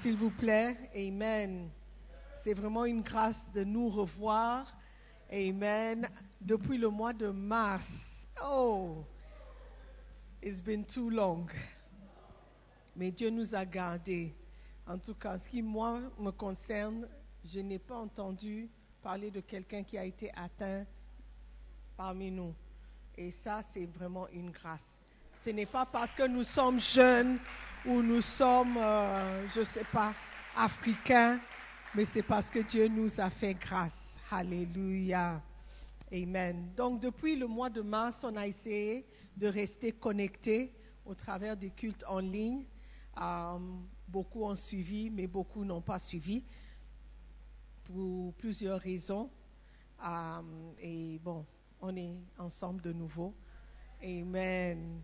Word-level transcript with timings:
s'il 0.00 0.16
vous 0.16 0.30
plaît. 0.30 0.76
Amen. 0.94 1.70
C'est 2.42 2.54
vraiment 2.54 2.84
une 2.84 3.02
grâce 3.02 3.50
de 3.52 3.64
nous 3.64 3.88
revoir. 3.88 4.72
Amen. 5.30 6.08
Depuis 6.40 6.78
le 6.78 6.88
mois 6.88 7.12
de 7.12 7.28
mars. 7.28 7.86
Oh, 8.44 9.04
it's 10.42 10.62
been 10.62 10.84
too 10.84 11.10
long. 11.10 11.46
Mais 12.94 13.10
Dieu 13.10 13.30
nous 13.30 13.54
a 13.54 13.64
gardés. 13.64 14.34
En 14.86 14.98
tout 14.98 15.14
cas, 15.14 15.38
ce 15.38 15.48
qui, 15.48 15.62
moi, 15.62 16.00
me 16.18 16.30
concerne, 16.30 17.08
je 17.44 17.60
n'ai 17.60 17.78
pas 17.78 17.96
entendu 17.96 18.68
parler 19.02 19.30
de 19.30 19.40
quelqu'un 19.40 19.82
qui 19.82 19.98
a 19.98 20.04
été 20.04 20.30
atteint 20.34 20.84
parmi 21.96 22.30
nous. 22.30 22.54
Et 23.16 23.32
ça, 23.32 23.62
c'est 23.72 23.86
vraiment 23.86 24.28
une 24.28 24.50
grâce. 24.50 24.84
Ce 25.44 25.50
n'est 25.50 25.66
pas 25.66 25.86
parce 25.86 26.14
que 26.14 26.26
nous 26.26 26.44
sommes 26.44 26.80
jeunes 26.80 27.38
ou 27.86 28.02
nous 28.02 28.20
sommes, 28.20 28.76
euh, 28.76 29.46
je 29.54 29.60
ne 29.60 29.64
sais 29.64 29.84
pas, 29.92 30.14
africains, 30.56 31.40
mais 31.94 32.04
c'est 32.04 32.22
parce 32.22 32.50
que 32.50 32.60
Dieu 32.60 32.88
nous 32.88 33.20
a 33.20 33.30
fait 33.30 33.54
grâce. 33.54 33.94
Alléluia. 34.30 35.40
Amen. 36.12 36.70
Donc, 36.76 37.00
depuis 37.00 37.36
le 37.36 37.46
mois 37.46 37.70
de 37.70 37.82
mars, 37.82 38.24
on 38.24 38.36
a 38.36 38.46
essayé 38.46 39.06
de 39.36 39.46
rester 39.46 39.92
connectés 39.92 40.72
au 41.04 41.14
travers 41.14 41.56
des 41.56 41.70
cultes 41.70 42.04
en 42.08 42.18
ligne. 42.18 42.64
Euh, 43.20 43.58
beaucoup 44.06 44.44
ont 44.44 44.56
suivi, 44.56 45.10
mais 45.10 45.26
beaucoup 45.26 45.64
n'ont 45.64 45.80
pas 45.80 45.98
suivi 45.98 46.42
pour 47.84 48.34
plusieurs 48.34 48.80
raisons. 48.80 49.30
Euh, 50.04 50.40
et 50.80 51.18
bon, 51.22 51.44
on 51.80 51.96
est 51.96 52.16
ensemble 52.38 52.82
de 52.82 52.92
nouveau. 52.92 53.34
Amen. 54.02 55.00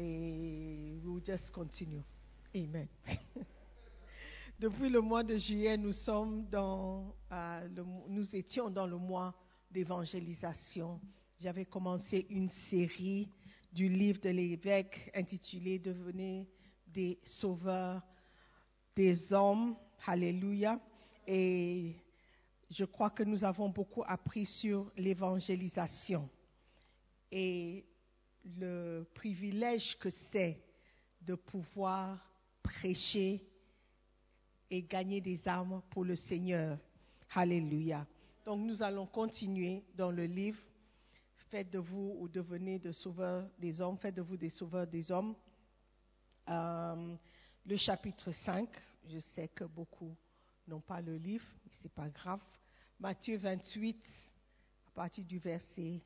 Et 0.00 1.00
we'll 1.04 1.20
just 1.24 1.50
continue. 1.50 2.04
Amen. 2.54 2.86
Depuis 4.60 4.88
le 4.88 5.00
mois 5.00 5.24
de 5.24 5.36
juillet, 5.36 5.76
nous 5.76 5.90
sommes 5.90 6.46
dans, 6.48 7.16
euh, 7.32 7.68
le- 7.74 7.84
nous 8.08 8.36
étions 8.36 8.70
dans 8.70 8.86
le 8.86 8.96
mois 8.96 9.34
d'évangélisation. 9.72 11.00
J'avais 11.40 11.64
commencé 11.64 12.26
une 12.30 12.48
série 12.48 13.28
du 13.72 13.88
livre 13.88 14.20
de 14.20 14.30
l'évêque 14.30 15.10
intitulé 15.16 15.80
Devenez 15.80 16.48
des 16.86 17.18
sauveurs 17.24 18.00
des 18.94 19.32
hommes. 19.32 19.74
Alléluia. 20.06 20.80
Et 21.26 21.96
je 22.70 22.84
crois 22.84 23.10
que 23.10 23.24
nous 23.24 23.42
avons 23.42 23.68
beaucoup 23.68 24.04
appris 24.06 24.46
sur 24.46 24.92
l'évangélisation 24.96 26.28
et 27.32 27.84
le 28.44 29.06
privilège 29.14 29.98
que 29.98 30.10
c'est 30.10 30.62
de 31.22 31.34
pouvoir 31.34 32.18
prêcher 32.62 33.42
et 34.70 34.82
gagner 34.82 35.20
des 35.20 35.46
âmes 35.48 35.82
pour 35.90 36.04
le 36.04 36.16
Seigneur. 36.16 36.78
Alléluia. 37.34 38.06
Donc 38.44 38.60
nous 38.60 38.82
allons 38.82 39.06
continuer 39.06 39.84
dans 39.94 40.10
le 40.10 40.24
livre 40.24 40.58
Faites 41.50 41.70
de 41.70 41.78
vous 41.78 42.14
ou 42.18 42.28
devenez 42.28 42.78
de 42.78 42.92
sauveurs 42.92 43.48
des 43.58 43.80
hommes, 43.80 43.96
faites 43.96 44.14
de 44.14 44.20
vous 44.20 44.36
des 44.36 44.50
sauveurs 44.50 44.86
des 44.86 45.10
hommes. 45.10 45.34
Euh, 46.46 47.16
le 47.64 47.76
chapitre 47.76 48.32
5, 48.32 48.68
je 49.08 49.18
sais 49.18 49.48
que 49.48 49.64
beaucoup 49.64 50.14
n'ont 50.66 50.80
pas 50.80 51.00
le 51.00 51.16
livre, 51.16 51.46
mais 51.64 51.72
ce 51.72 51.84
n'est 51.84 51.94
pas 51.94 52.10
grave. 52.10 52.40
Matthieu 53.00 53.38
28, 53.38 53.96
à 54.88 54.90
partir 54.90 55.24
du 55.24 55.38
verset 55.38 56.02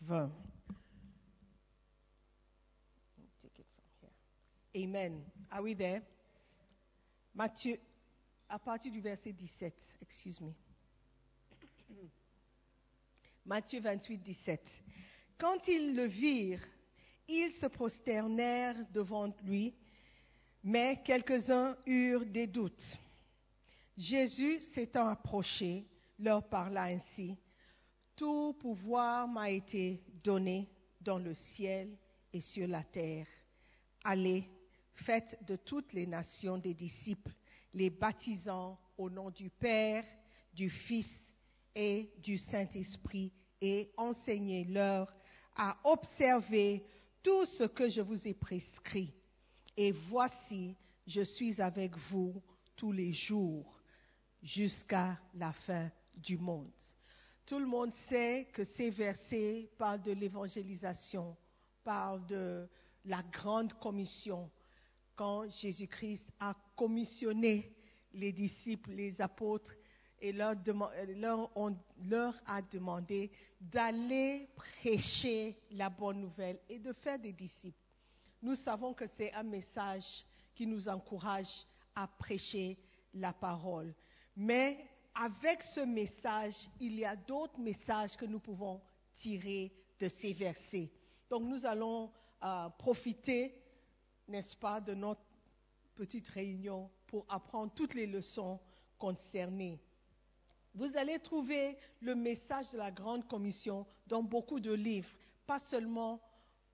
20. 0.00 0.30
Take 3.42 3.60
it 3.60 3.66
from 3.74 3.88
here. 4.00 4.10
Amen. 4.78 5.24
Are 5.50 5.62
we 5.62 5.74
there? 5.74 6.02
Matthieu, 7.34 7.78
à 8.48 8.58
partir 8.60 8.92
du 8.92 9.00
verset 9.00 9.32
17, 9.32 9.74
excuse 10.02 10.40
me. 10.40 10.52
Matthieu 13.44 13.80
28, 13.80 14.18
17. 14.18 14.60
Quand 15.36 15.66
ils 15.66 15.96
le 15.96 16.04
virent, 16.04 16.62
ils 17.26 17.50
se 17.52 17.66
prosternèrent 17.66 18.76
devant 18.92 19.34
lui, 19.42 19.74
mais 20.62 21.02
quelques-uns 21.04 21.76
eurent 21.86 22.26
des 22.26 22.46
doutes. 22.46 22.98
Jésus 23.96 24.60
s'étant 24.60 25.08
approché, 25.08 25.86
leur 26.20 26.48
parla 26.48 26.84
ainsi. 26.84 27.36
Tout 28.14 28.52
pouvoir 28.60 29.26
m'a 29.26 29.50
été 29.50 30.02
donné 30.22 30.68
dans 31.00 31.18
le 31.18 31.34
ciel 31.34 31.96
et 32.32 32.40
sur 32.40 32.68
la 32.68 32.84
terre. 32.84 33.26
Allez, 34.04 34.48
faites 35.04 35.38
de 35.46 35.56
toutes 35.56 35.92
les 35.92 36.06
nations 36.06 36.58
des 36.58 36.74
disciples, 36.74 37.32
les 37.74 37.90
baptisant 37.90 38.78
au 38.96 39.10
nom 39.10 39.30
du 39.30 39.50
Père, 39.50 40.04
du 40.52 40.70
Fils 40.70 41.32
et 41.74 42.10
du 42.18 42.38
Saint-Esprit, 42.38 43.32
et 43.60 43.90
enseignez-leur 43.96 45.12
à 45.56 45.76
observer 45.84 46.84
tout 47.22 47.44
ce 47.44 47.64
que 47.64 47.88
je 47.88 48.00
vous 48.00 48.26
ai 48.26 48.34
prescrit. 48.34 49.12
Et 49.76 49.92
voici, 49.92 50.76
je 51.06 51.22
suis 51.22 51.60
avec 51.60 51.96
vous 52.10 52.42
tous 52.76 52.92
les 52.92 53.12
jours 53.12 53.80
jusqu'à 54.42 55.18
la 55.34 55.52
fin 55.52 55.90
du 56.16 56.38
monde. 56.38 56.72
Tout 57.46 57.58
le 57.58 57.66
monde 57.66 57.92
sait 58.08 58.48
que 58.52 58.64
ces 58.64 58.90
versets 58.90 59.70
parlent 59.78 60.02
de 60.02 60.12
l'évangélisation, 60.12 61.36
parlent 61.82 62.26
de 62.26 62.68
la 63.04 63.22
grande 63.22 63.72
commission, 63.74 64.50
quand 65.18 65.50
Jésus-Christ 65.50 66.30
a 66.38 66.54
commissionné 66.76 67.74
les 68.12 68.32
disciples, 68.32 68.92
les 68.92 69.20
apôtres, 69.20 69.74
et 70.20 70.32
leur, 70.32 70.54
a 72.46 72.62
demandé 72.62 73.30
d'aller 73.60 74.48
prêcher 74.54 75.56
la 75.72 75.90
bonne 75.90 76.20
nouvelle 76.20 76.60
et 76.68 76.78
de 76.78 76.92
faire 76.92 77.18
des 77.18 77.32
disciples. 77.32 77.78
Nous 78.42 78.54
savons 78.54 78.94
que 78.94 79.06
c'est 79.08 79.32
un 79.32 79.42
message 79.42 80.24
qui 80.54 80.66
nous 80.66 80.88
encourage 80.88 81.66
à 81.96 82.06
prêcher 82.06 82.78
la 83.14 83.32
parole. 83.32 83.92
Mais 84.36 84.78
avec 85.14 85.62
ce 85.62 85.80
message, 85.80 86.54
il 86.78 86.96
y 86.96 87.04
a 87.04 87.16
d'autres 87.16 87.58
messages 87.58 88.16
que 88.16 88.24
nous 88.24 88.40
pouvons 88.40 88.80
tirer 89.14 89.72
de 89.98 90.08
ces 90.08 90.32
versets. 90.32 90.90
Donc 91.28 91.42
nous 91.42 91.66
allons 91.66 92.10
euh, 92.44 92.68
profiter, 92.78 93.52
n'est-ce 94.28 94.56
pas, 94.56 94.80
de 94.80 94.94
notre 94.94 95.20
petite 95.94 96.28
réunion 96.28 96.90
pour 97.06 97.24
apprendre 97.28 97.72
toutes 97.74 97.94
les 97.94 98.06
leçons 98.06 98.60
concernées. 98.98 99.80
Vous 100.74 100.96
allez 100.96 101.18
trouver 101.18 101.76
le 102.00 102.14
message 102.14 102.70
de 102.70 102.78
la 102.78 102.90
Grande 102.90 103.26
Commission 103.26 103.86
dans 104.06 104.22
beaucoup 104.22 104.60
de 104.60 104.72
livres, 104.72 105.10
pas 105.46 105.58
seulement 105.58 106.20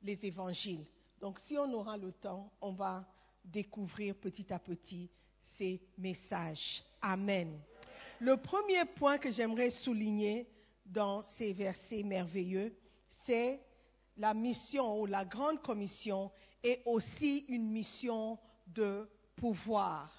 les 0.02 0.26
évangiles. 0.26 0.84
Donc 1.20 1.38
si 1.40 1.56
on 1.56 1.72
aura 1.72 1.96
le 1.96 2.12
temps, 2.12 2.52
on 2.60 2.72
va 2.72 3.06
découvrir 3.44 4.14
petit 4.16 4.52
à 4.52 4.58
petit 4.58 5.10
ces 5.40 5.80
messages. 5.96 6.84
Amen. 7.00 7.58
Le 8.20 8.36
premier 8.36 8.84
point 8.84 9.18
que 9.18 9.30
j'aimerais 9.30 9.70
souligner 9.70 10.48
dans 10.84 11.24
ces 11.24 11.52
versets 11.52 12.02
merveilleux, 12.02 12.76
c'est 13.24 13.60
la 14.16 14.34
mission 14.34 15.00
ou 15.00 15.06
la 15.06 15.24
grande 15.24 15.60
commission 15.62 16.30
est 16.64 16.82
aussi 16.86 17.44
une 17.48 17.70
mission 17.70 18.38
de 18.66 19.08
pouvoir, 19.36 20.10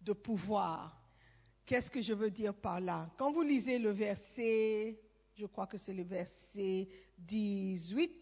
de 0.00 0.14
pouvoir. 0.14 0.96
Qu'est-ce 1.66 1.90
que 1.90 2.00
je 2.00 2.14
veux 2.14 2.30
dire 2.30 2.54
par 2.54 2.80
là? 2.80 3.10
Quand 3.18 3.32
vous 3.32 3.42
lisez 3.42 3.78
le 3.78 3.90
verset 3.90 4.98
je 5.40 5.46
crois 5.46 5.66
que 5.66 5.78
c'est 5.78 5.94
le 5.94 6.02
verset 6.02 6.86
18, 7.18 8.12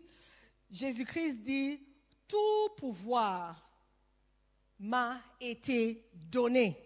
Jésus-Christ 0.70 1.42
dit, 1.42 1.80
tout 2.28 2.74
pouvoir 2.76 3.60
m'a 4.78 5.20
été 5.40 6.04
donné 6.14 6.78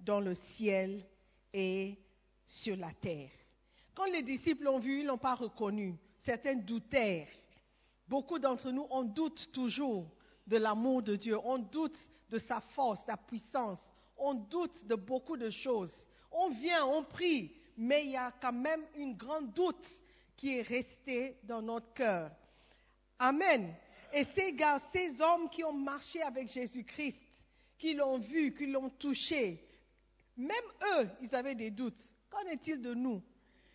dans 0.00 0.20
le 0.20 0.34
ciel 0.34 1.04
et 1.52 1.98
sur 2.46 2.76
la 2.76 2.92
terre. 2.94 3.30
Quand 3.94 4.06
les 4.06 4.22
disciples 4.22 4.64
l'ont 4.64 4.78
vu, 4.78 5.00
ils 5.00 5.02
ne 5.02 5.08
l'ont 5.08 5.18
pas 5.18 5.34
reconnu. 5.34 5.98
Certains 6.18 6.56
doutèrent. 6.56 7.28
Beaucoup 8.08 8.38
d'entre 8.38 8.70
nous, 8.70 8.86
on 8.90 9.04
doute 9.04 9.52
toujours 9.52 10.10
de 10.46 10.56
l'amour 10.56 11.02
de 11.02 11.14
Dieu. 11.14 11.38
On 11.44 11.58
doute 11.58 11.96
de 12.30 12.38
sa 12.38 12.60
force, 12.60 13.04
sa 13.04 13.16
puissance. 13.16 13.92
On 14.16 14.34
doute 14.34 14.86
de 14.86 14.94
beaucoup 14.94 15.36
de 15.36 15.50
choses. 15.50 15.94
On 16.32 16.48
vient, 16.48 16.86
on 16.86 17.04
prie, 17.04 17.52
mais 17.76 18.06
il 18.06 18.12
y 18.12 18.16
a 18.16 18.32
quand 18.40 18.52
même 18.52 18.82
une 18.96 19.14
grande 19.14 19.52
doute 19.52 19.86
qui 20.36 20.56
est 20.56 20.62
restée 20.62 21.36
dans 21.44 21.60
notre 21.60 21.92
cœur. 21.92 22.30
Amen. 23.18 23.74
Et 24.12 24.24
ces 24.24 24.54
gars, 24.54 24.78
ces 24.92 25.20
hommes 25.20 25.50
qui 25.50 25.62
ont 25.64 25.72
marché 25.72 26.22
avec 26.22 26.48
Jésus-Christ, 26.48 27.22
qui 27.76 27.94
l'ont 27.94 28.18
vu, 28.18 28.54
qui 28.54 28.66
l'ont 28.66 28.90
touché, 28.90 29.62
même 30.36 30.56
eux, 30.96 31.08
ils 31.20 31.34
avaient 31.34 31.54
des 31.54 31.70
doutes. 31.70 32.00
Qu'en 32.30 32.46
est-il 32.46 32.80
de 32.80 32.94
nous, 32.94 33.22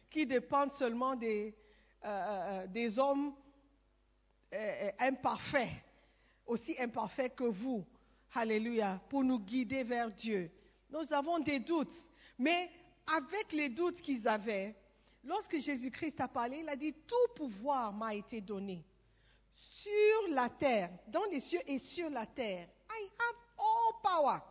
qui 0.09 0.25
dépendent 0.25 0.71
seulement 0.71 1.15
des, 1.15 1.55
euh, 2.03 2.07
euh, 2.07 2.67
des 2.67 2.97
hommes 2.97 3.33
euh, 4.53 4.91
imparfaits, 4.99 5.69
aussi 6.45 6.75
imparfaits 6.79 7.35
que 7.35 7.45
vous, 7.45 7.85
Alléluia, 8.35 8.99
pour 9.09 9.23
nous 9.23 9.39
guider 9.39 9.83
vers 9.83 10.09
Dieu 10.09 10.49
Nous 10.89 11.13
avons 11.13 11.39
des 11.39 11.59
doutes, 11.59 11.95
mais 12.39 12.69
avec 13.05 13.51
les 13.51 13.69
doutes 13.69 14.01
qu'ils 14.01 14.27
avaient, 14.27 14.75
lorsque 15.23 15.59
Jésus-Christ 15.59 16.19
a 16.19 16.27
parlé, 16.27 16.59
il 16.59 16.69
a 16.69 16.75
dit, 16.75 16.93
tout 16.93 17.33
pouvoir 17.35 17.93
m'a 17.93 18.15
été 18.15 18.41
donné 18.41 18.83
sur 19.53 20.33
la 20.33 20.49
terre, 20.49 20.89
dans 21.07 21.23
les 21.25 21.41
cieux 21.41 21.59
et 21.67 21.79
sur 21.79 22.09
la 22.09 22.25
terre. 22.25 22.67
I 22.89 23.09
have 23.19 23.35
all 23.59 24.01
power. 24.01 24.41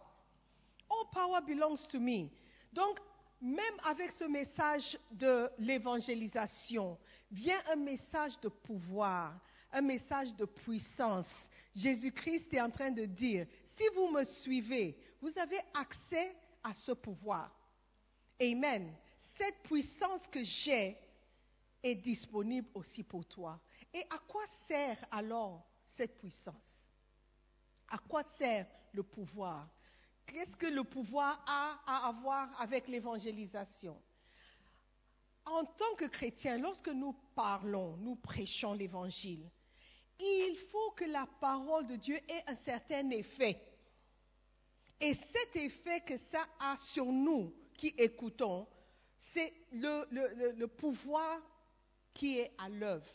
All 0.90 1.06
power 1.12 1.40
belongs 1.40 1.86
to 1.88 1.98
me. 1.98 2.28
Donc, 2.72 3.00
même 3.40 3.80
avec 3.84 4.12
ce 4.12 4.24
message 4.24 4.98
de 5.10 5.50
l'évangélisation, 5.58 6.98
vient 7.30 7.60
un 7.72 7.76
message 7.76 8.38
de 8.40 8.48
pouvoir, 8.48 9.34
un 9.72 9.80
message 9.80 10.34
de 10.36 10.44
puissance. 10.44 11.48
Jésus-Christ 11.74 12.52
est 12.54 12.60
en 12.60 12.70
train 12.70 12.90
de 12.90 13.04
dire, 13.06 13.46
si 13.64 13.84
vous 13.94 14.08
me 14.08 14.24
suivez, 14.24 14.96
vous 15.20 15.36
avez 15.38 15.58
accès 15.74 16.36
à 16.62 16.74
ce 16.74 16.92
pouvoir. 16.92 17.50
Amen. 18.40 18.94
Cette 19.38 19.62
puissance 19.62 20.26
que 20.28 20.44
j'ai 20.44 20.96
est 21.82 21.94
disponible 21.94 22.68
aussi 22.74 23.02
pour 23.02 23.24
toi. 23.26 23.58
Et 23.92 24.02
à 24.10 24.18
quoi 24.28 24.44
sert 24.68 24.98
alors 25.10 25.66
cette 25.84 26.18
puissance? 26.18 26.82
À 27.88 27.98
quoi 27.98 28.22
sert 28.38 28.66
le 28.92 29.02
pouvoir? 29.02 29.68
Qu'est-ce 30.26 30.56
que 30.56 30.66
le 30.66 30.84
pouvoir 30.84 31.42
a 31.46 31.80
à 31.86 32.08
avoir 32.08 32.60
avec 32.60 32.88
l'évangélisation? 32.88 34.00
En 35.44 35.64
tant 35.64 35.94
que 35.96 36.04
chrétien, 36.04 36.58
lorsque 36.58 36.88
nous 36.88 37.14
parlons, 37.34 37.96
nous 37.96 38.14
prêchons 38.16 38.74
l'évangile, 38.74 39.50
il 40.24 40.56
faut 40.70 40.90
que 40.92 41.04
la 41.04 41.26
parole 41.40 41.86
de 41.86 41.96
Dieu 41.96 42.16
ait 42.16 42.44
un 42.46 42.56
certain 42.56 43.08
effet. 43.10 43.60
Et 45.00 45.14
cet 45.14 45.56
effet 45.56 46.00
que 46.00 46.16
ça 46.30 46.46
a 46.60 46.76
sur 46.92 47.06
nous 47.06 47.52
qui 47.76 47.88
écoutons, 47.98 48.66
c'est 49.32 49.52
le, 49.72 50.66
pouvoir 50.66 51.40
qui 52.14 52.38
est 52.38 52.52
à 52.58 52.68
l'œuvre. 52.68 53.06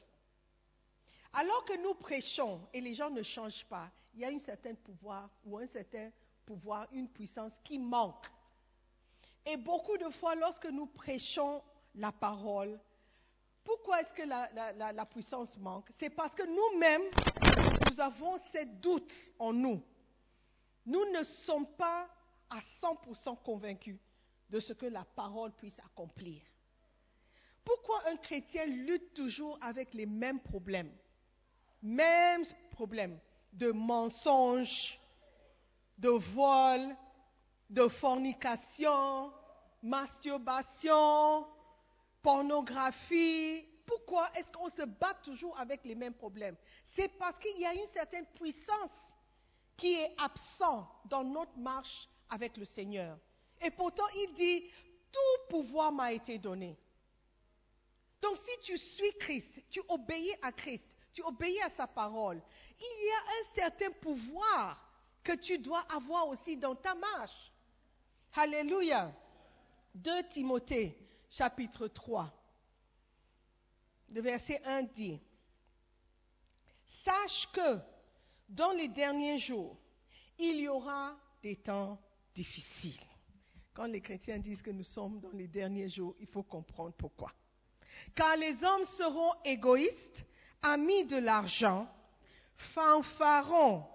Alors 1.33 1.63
que 1.65 1.81
nous 1.81 1.93
prêchons 1.95 2.67
et 2.73 2.81
les 2.81 2.93
gens 2.93 3.09
ne 3.09 3.23
changent 3.23 3.65
pas, 3.65 3.91
il 4.13 4.21
y 4.21 4.25
a 4.25 4.29
un 4.29 4.39
certain 4.39 4.73
pouvoir 4.73 5.29
ou 5.45 5.57
un 5.57 5.67
certain 5.67 6.09
pouvoir, 6.45 6.87
une 6.91 7.07
puissance 7.09 7.59
qui 7.63 7.77
manque. 7.77 8.25
Et 9.45 9.55
beaucoup 9.57 9.97
de 9.97 10.09
fois, 10.09 10.35
lorsque 10.35 10.65
nous 10.65 10.87
prêchons 10.87 11.61
la 11.95 12.11
parole, 12.11 12.79
pourquoi 13.67 13.99
est-ce 13.99 14.13
que 14.13 14.23
la, 14.23 15.05
puissance 15.05 15.57
manque? 15.57 15.89
C'est 15.99 16.09
parce 16.09 16.33
que 16.33 16.43
nous-mêmes, 16.43 17.01
nous 17.91 17.99
avons 17.99 18.37
ces 18.53 18.63
doutes 18.65 19.13
en 19.37 19.51
nous. 19.51 19.83
Nous 20.85 21.03
ne 21.11 21.21
sommes 21.23 21.67
pas 21.75 22.07
à 22.49 22.59
100% 22.81 23.43
convaincus 23.43 23.99
de 24.49 24.61
ce 24.61 24.71
que 24.71 24.85
la 24.85 25.03
parole 25.03 25.51
puisse 25.51 25.79
accomplir. 25.79 26.41
Pourquoi 27.65 28.07
un 28.07 28.15
chrétien 28.15 28.65
lutte 28.67 29.13
toujours 29.13 29.57
avec 29.59 29.93
les 29.93 30.05
mêmes 30.05 30.39
problèmes? 30.39 30.95
Mêmes 31.81 32.45
problèmes 32.71 33.19
de 33.51 33.73
mensonges, 33.73 34.97
de 35.97 36.07
vol, 36.07 36.95
de 37.69 37.89
fornication, 37.89 39.33
masturbation, 39.83 41.45
pornographie. 42.27 43.63
Pourquoi 43.85 44.29
est-ce 44.35 44.51
qu'on 44.51 44.67
se 44.67 44.81
bat 44.81 45.13
toujours 45.23 45.57
avec 45.57 45.85
les 45.85 45.95
mêmes 45.95 46.13
problèmes? 46.13 46.57
C'est 46.83 47.07
parce 47.17 47.39
qu'il 47.39 47.57
y 47.57 47.65
a 47.65 47.73
une 47.73 47.87
certaine 47.87 48.25
puissance 48.35 48.91
qui 49.77 49.93
est 49.93 50.13
absente 50.17 50.89
dans 51.05 51.23
notre 51.23 51.57
marche 51.57 52.09
avec 52.29 52.57
le 52.57 52.65
Seigneur. 52.65 53.17
Et 53.61 53.71
pourtant, 53.71 54.03
il 54.13 54.33
dit, 54.33 54.69
tout 55.09 55.47
pouvoir 55.49 55.93
m'a 55.93 56.11
été 56.11 56.37
donné. 56.37 56.77
Donc 58.21 58.35
si 58.35 58.59
tu 58.59 58.77
suis 58.77 59.13
Christ, 59.19 59.63
tu 59.69 59.81
obéis 59.87 60.35
à 60.41 60.51
Christ, 60.51 60.97
tu 61.13 61.21
obéis 61.21 61.61
à 61.61 61.69
sa 61.69 61.87
parole, 61.87 62.41
il 62.77 63.05
y 63.05 63.09
a 63.09 63.19
un 63.39 63.55
certain 63.55 63.91
pouvoir 64.01 64.77
que 65.23 65.31
tu 65.31 65.59
dois 65.59 65.85
avoir 65.89 66.27
aussi 66.27 66.57
dans 66.57 66.75
ta 66.75 66.93
marche. 66.93 67.53
Alléluia. 68.33 69.13
2 69.95 70.23
Timothée, 70.23 71.06
chapitre 71.29 71.87
3, 71.87 72.31
le 74.09 74.21
verset 74.21 74.61
1 74.63 74.83
dit, 74.83 75.19
Sache 77.03 77.47
que 77.53 77.79
dans 78.49 78.71
les 78.71 78.87
derniers 78.87 79.37
jours, 79.37 79.77
il 80.39 80.59
y 80.59 80.67
aura 80.67 81.15
des 81.43 81.57
temps 81.57 81.99
difficiles. 82.33 82.99
Quand 83.73 83.85
les 83.85 84.01
chrétiens 84.01 84.39
disent 84.39 84.61
que 84.61 84.71
nous 84.71 84.83
sommes 84.83 85.19
dans 85.19 85.31
les 85.31 85.47
derniers 85.47 85.89
jours, 85.89 86.15
il 86.19 86.27
faut 86.27 86.43
comprendre 86.43 86.93
pourquoi. 86.97 87.31
Car 88.15 88.35
les 88.37 88.63
hommes 88.63 88.83
seront 88.97 89.33
égoïstes, 89.43 90.25
amis 90.61 91.05
de 91.05 91.17
l'argent, 91.17 91.87
fanfarons, 92.55 93.85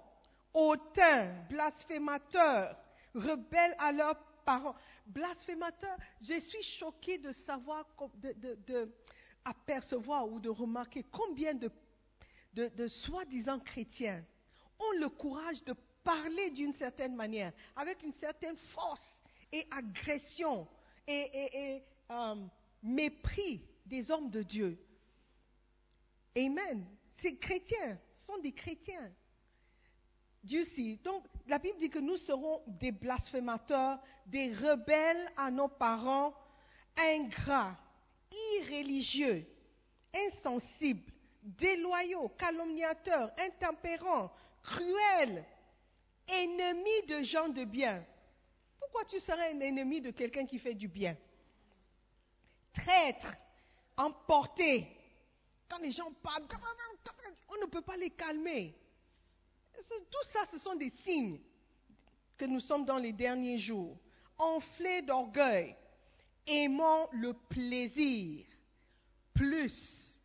hautains, 0.55 1.35
blasphémateurs, 1.49 2.77
rebelles 3.15 3.75
à 3.79 3.93
leurs 3.93 4.19
parents. 4.45 4.75
Blasphémateurs, 5.07 5.97
je 6.21 6.39
suis 6.41 6.63
choquée 6.63 7.19
de 7.19 7.33
savoir, 7.33 7.87
de, 8.17 8.93
apercevoir 9.45 10.29
ou 10.29 10.41
de 10.41 10.49
remarquer 10.49 11.05
combien 11.11 11.55
de, 11.55 11.71
de 12.55 12.89
soi-disant 12.89 13.59
chrétiens 13.61 14.25
ont 14.79 14.99
le 14.99 15.09
courage 15.09 15.63
de 15.65 15.75
parler 16.05 16.51
d'une 16.51 16.73
certaine 16.73 17.15
manière, 17.15 17.53
avec 17.77 18.03
une 18.03 18.13
certaine 18.13 18.57
force 18.57 19.23
et 19.53 19.67
agression 19.71 20.67
et, 21.07 21.83
euh, 22.11 22.37
mépris 22.83 23.65
des 23.87 24.11
hommes 24.11 24.31
de 24.31 24.43
Dieu. 24.43 24.79
Amen. 26.37 26.87
Ces 27.17 27.37
chrétiens 27.37 27.99
sont 28.15 28.39
des 28.39 28.53
chrétiens. 28.53 29.13
Dieu 30.43 30.65
sait. 30.65 30.99
Donc, 31.05 31.25
la 31.47 31.59
Bible 31.59 31.79
dit 31.79 31.91
que 31.91 31.99
nous 31.99 32.17
serons 32.17 32.63
des 32.67 32.93
blasphémateurs, 32.93 34.01
des 34.27 34.53
rebelles 34.55 35.31
à 35.37 35.51
nos 35.51 35.69
parents, 35.69 36.35
ingrats, 36.97 37.77
irréligieux, 38.57 39.47
insensibles, 40.15 41.13
déloyaux, 41.43 42.29
calomniateurs, 42.31 43.31
intempérants, 43.39 44.33
cruels, 44.63 45.45
ennemis 46.29 47.07
de 47.09 47.23
gens 47.23 47.49
de 47.49 47.65
bien. 47.65 48.05
Pourquoi 48.79 49.05
tu 49.05 49.21
serais 49.21 49.53
un 49.53 49.61
ennemi 49.61 50.01
de 50.01 50.11
quelqu'un 50.11 50.47
qui 50.47 50.59
fait 50.59 50.75
du 50.75 50.89
bien? 50.89 51.17
Traître, 52.73 53.33
emporté. 53.97 54.89
Quand 55.69 55.79
les 55.79 55.93
gens 55.93 56.13
parlent, 56.23 56.47
on 57.49 57.61
ne 57.61 57.67
peut 57.67 57.81
pas 57.81 57.97
les 57.97 58.11
calmer. 58.11 58.77
Tout 59.75 60.29
ça, 60.33 60.47
ce 60.51 60.59
sont 60.59 60.75
des 60.75 60.91
signes 60.91 61.41
que 62.37 62.45
nous 62.45 62.61
sommes 62.61 62.85
dans 62.85 62.99
les 62.99 63.13
derniers 63.13 63.59
jours. 63.59 63.99
Enflés 64.39 65.03
d'orgueil, 65.03 65.77
aimant 66.47 67.09
le 67.13 67.35
plaisir 67.35 68.47
plus 69.35 70.21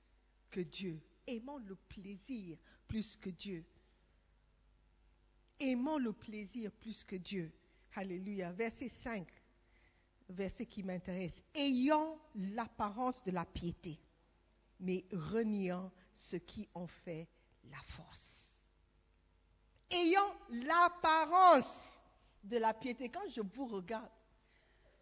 que 0.49 0.61
Dieu. 0.61 0.99
Aimant 1.27 1.57
le 1.57 1.75
plaisir 1.75 2.57
plus 2.87 3.15
que 3.17 3.29
Dieu. 3.29 3.65
Aimant 5.59 5.97
le 5.97 6.13
plaisir 6.13 6.71
plus 6.71 7.03
que 7.03 7.15
Dieu. 7.15 7.51
Alléluia. 7.95 8.51
Verset 8.51 8.89
5 8.89 9.27
verset 10.29 10.65
qui 10.65 10.83
m'intéresse. 10.83 11.41
Ayant 11.53 12.17
l'apparence 12.35 13.23
de 13.23 13.31
la 13.31 13.45
piété, 13.45 13.99
mais 14.79 15.05
reniant 15.11 15.91
ce 16.13 16.37
qui 16.37 16.67
en 16.73 16.87
fait 16.87 17.27
la 17.69 17.81
force. 17.95 18.46
Ayant 19.89 20.35
l'apparence 20.49 22.01
de 22.43 22.57
la 22.57 22.73
piété. 22.73 23.09
Quand 23.09 23.27
je 23.29 23.41
vous 23.41 23.67
regarde, 23.67 24.09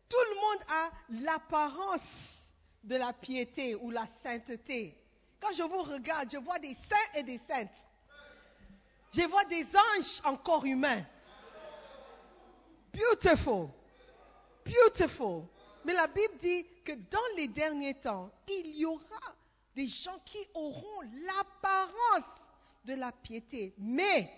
tout 0.09 0.17
le 0.29 0.35
monde 0.35 0.65
a 0.69 0.91
l'apparence 1.23 2.45
de 2.83 2.95
la 2.95 3.13
piété 3.13 3.75
ou 3.75 3.89
la 3.89 4.05
sainteté. 4.23 4.95
Quand 5.39 5.53
je 5.53 5.63
vous 5.63 5.81
regarde, 5.81 6.29
je 6.31 6.37
vois 6.37 6.59
des 6.59 6.73
saints 6.73 7.19
et 7.19 7.23
des 7.23 7.39
saintes. 7.39 7.87
Je 9.11 9.23
vois 9.23 9.45
des 9.45 9.65
anges 9.65 10.21
encore 10.23 10.65
humains. 10.65 11.03
Beautiful. 12.93 13.69
Beautiful. 14.65 15.43
Mais 15.83 15.93
la 15.93 16.07
Bible 16.07 16.37
dit 16.37 16.65
que 16.83 16.93
dans 16.93 17.35
les 17.37 17.47
derniers 17.47 17.93
temps, 17.95 18.31
il 18.47 18.75
y 18.75 18.85
aura 18.85 19.35
des 19.75 19.87
gens 19.87 20.19
qui 20.25 20.39
auront 20.53 21.01
l'apparence 21.01 22.49
de 22.85 22.95
la 22.95 23.11
piété. 23.11 23.73
Mais, 23.77 24.31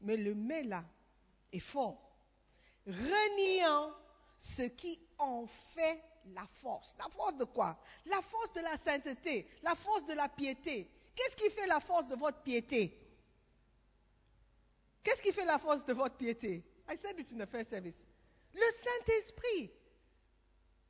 mais 0.00 0.16
le 0.16 0.34
mais 0.34 0.64
est 1.52 1.60
fort. 1.60 2.16
Reniant 2.86 3.92
ce 4.38 4.62
qui 4.62 5.00
en 5.18 5.46
fait 5.74 6.02
la 6.34 6.46
force. 6.60 6.94
La 6.98 7.08
force 7.08 7.36
de 7.36 7.44
quoi? 7.44 7.78
La 8.06 8.20
force 8.22 8.52
de 8.52 8.60
la 8.60 8.76
sainteté, 8.78 9.48
la 9.62 9.74
force 9.74 10.06
de 10.06 10.14
la 10.14 10.28
piété. 10.28 10.90
Qu'est-ce 11.14 11.36
qui 11.36 11.50
fait 11.50 11.66
la 11.66 11.80
force 11.80 12.08
de 12.08 12.16
votre 12.16 12.42
piété? 12.42 12.98
Qu'est-ce 15.02 15.22
qui 15.22 15.32
fait 15.32 15.44
la 15.44 15.58
force 15.58 15.84
de 15.84 15.92
votre 15.92 16.16
piété? 16.16 16.62
I 16.88 16.96
said 16.96 17.18
it 17.18 17.30
in 17.32 17.38
the 17.38 17.48
first 17.48 17.70
service. 17.70 18.06
Le 18.52 18.60
Saint-Esprit. 18.84 19.70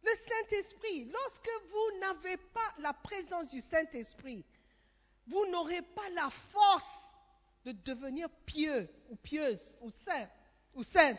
Le 0.02 0.10
Saint-Esprit. 0.28 1.04
Lorsque 1.04 1.50
vous 1.70 1.98
n'avez 2.00 2.36
pas 2.36 2.74
la 2.78 2.92
présence 2.92 3.50
du 3.50 3.60
Saint-Esprit, 3.60 4.44
vous 5.26 5.46
n'aurez 5.46 5.82
pas 5.82 6.08
la 6.10 6.30
force 6.30 7.05
de 7.66 7.72
devenir 7.72 8.28
pieux 8.46 8.88
ou 9.08 9.16
pieuse 9.16 9.76
ou 9.80 9.90
saint 9.90 10.28
ou 10.72 10.84
sainte. 10.84 11.18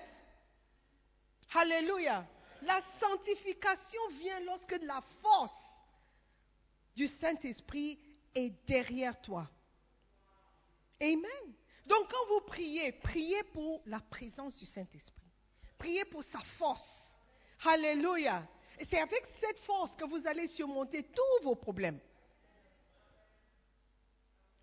Alléluia. 1.53 2.25
La 2.61 2.79
sanctification 3.01 4.01
vient 4.21 4.39
lorsque 4.41 4.77
la 4.81 5.01
force 5.21 5.83
du 6.95 7.07
Saint-Esprit 7.07 7.99
est 8.33 8.49
derrière 8.65 9.19
toi. 9.21 9.49
Amen. 11.01 11.53
Donc 11.85 12.09
quand 12.09 12.27
vous 12.29 12.41
priez, 12.47 12.93
priez 12.93 13.43
pour 13.53 13.81
la 13.85 13.99
présence 13.99 14.57
du 14.57 14.65
Saint-Esprit. 14.65 15.29
Priez 15.77 16.05
pour 16.05 16.23
sa 16.23 16.39
force. 16.57 17.19
Alléluia. 17.65 18.47
Et 18.79 18.85
c'est 18.85 18.99
avec 18.99 19.23
cette 19.41 19.59
force 19.59 19.95
que 19.97 20.05
vous 20.05 20.25
allez 20.25 20.47
surmonter 20.47 21.03
tous 21.03 21.43
vos 21.43 21.55
problèmes. 21.55 21.99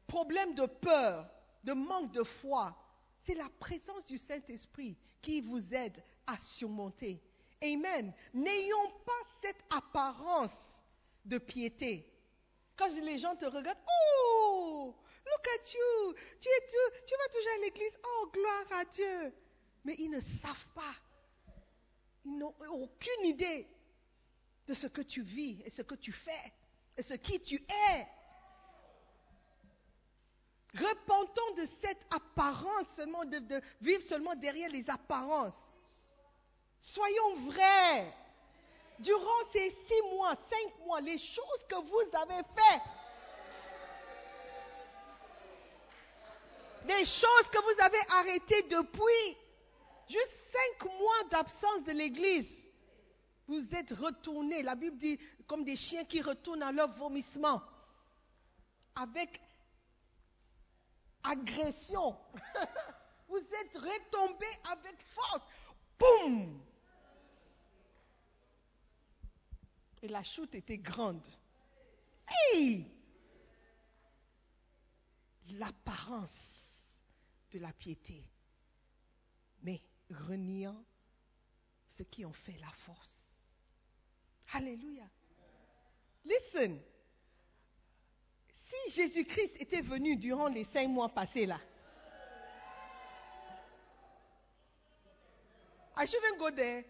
Problèmes 0.07 0.55
de 0.55 0.67
peur, 0.67 1.29
de 1.65 1.73
manque 1.73 2.13
de 2.13 2.23
foi. 2.23 2.77
C'est 3.17 3.35
la 3.35 3.49
présence 3.59 4.05
du 4.05 4.19
Saint-Esprit 4.19 4.97
qui 5.21 5.41
vous 5.41 5.75
aide 5.75 6.03
à 6.27 6.39
surmonter. 6.39 7.23
Amen. 7.63 8.13
N'ayons 8.35 8.91
pas 9.05 9.13
cette 9.41 9.65
apparence 9.71 10.85
de 11.25 11.39
piété. 11.39 12.11
Quand 12.77 12.89
les 12.89 13.19
gens 13.19 13.35
te 13.37 13.47
regardent, 13.47 13.79
oh, 13.89 14.95
look 15.25 15.49
at 15.49 15.73
you, 15.73 16.15
tu, 16.41 16.49
es 16.49 16.67
tu, 16.67 17.05
tu 17.07 17.15
vas 17.17 17.29
toujours 17.29 17.53
à 17.57 17.65
l'église, 17.65 17.99
oh, 18.05 18.31
gloire 18.33 18.81
à 18.81 18.85
Dieu. 18.85 19.35
Mais 19.85 19.95
ils 19.99 20.11
ne 20.11 20.21
savent 20.21 20.69
pas. 20.75 20.95
Ils 22.25 22.37
n'ont 22.37 22.55
aucune 22.71 23.25
idée 23.25 23.67
de 24.67 24.75
ce 24.75 24.87
que 24.87 25.03
tu 25.03 25.23
vis 25.23 25.63
et 25.65 25.71
ce 25.71 25.83
que 25.83 25.95
tu 25.95 26.13
fais 26.13 26.53
et 26.97 27.03
ce 27.03 27.15
qui 27.15 27.41
tu 27.41 27.57
es. 27.57 28.07
Repentons 30.75 31.55
de 31.57 31.67
cette 31.81 32.05
apparence 32.11 32.89
seulement, 32.97 33.25
de, 33.25 33.63
vivre 33.81 34.03
seulement 34.03 34.35
derrière 34.35 34.71
les 34.71 34.89
apparences. 34.91 35.59
Soyons 36.81 37.37
vrais. 37.47 38.13
Durant 38.99 39.45
ces 39.53 39.71
six 39.71 40.03
mois, 40.15 40.35
cinq 40.51 40.87
mois, 40.87 41.01
les 41.01 41.19
choses 41.19 41.65
que 41.69 41.77
vous 41.77 42.17
avez 42.17 42.43
faites, 42.55 42.83
les 46.87 47.05
choses 47.05 47.49
que 47.51 47.59
vous 47.59 47.81
avez 47.81 47.99
arrêtées 48.11 48.63
depuis, 48.63 49.37
juste 50.09 50.33
cinq 50.53 50.91
mois 50.93 51.25
d'absence 51.31 51.85
de 51.85 51.93
l'Église, 51.93 52.49
vous 53.49 53.75
êtes 53.75 53.91
retournés, 53.93 54.63
la 54.63 54.75
Bible 54.75 54.97
dit, 54.97 55.19
comme 55.47 55.65
des 55.65 55.77
chiens 55.77 56.05
qui 56.05 56.21
retournent 56.21 56.63
à 56.63 56.73
leur 56.73 56.89
vomissement, 56.89 57.63
avec 58.95 59.41
agression. 61.25 62.17
vous 63.29 63.39
êtes 63.39 63.77
retombés 63.77 64.59
avec 64.71 65.01
force. 65.03 65.47
Boum 65.99 66.63
Et 70.03 70.09
la 70.09 70.23
chute 70.23 70.55
était 70.55 70.79
grande. 70.79 71.27
Hey 72.53 72.91
L'apparence 75.53 76.31
de 77.53 77.59
la 77.59 77.73
piété. 77.73 78.23
Mais 79.63 79.83
reniant 80.11 80.85
ce 81.87 82.03
qui 82.03 82.25
en 82.25 82.33
fait 82.33 82.59
la 82.59 82.71
force. 82.71 83.25
Alléluia. 84.53 85.09
Listen. 86.25 86.81
Si 88.75 88.93
Jésus-Christ 88.93 89.57
était 89.61 89.81
venu 89.81 90.17
durant 90.17 90.49
les 90.49 90.65
cinq 90.65 90.89
mois 90.89 91.09
passés 91.09 91.47
là, 91.47 91.59
I 95.97 96.07
shouldn't 96.07 96.39
go 96.39 96.51
there. 96.51 96.85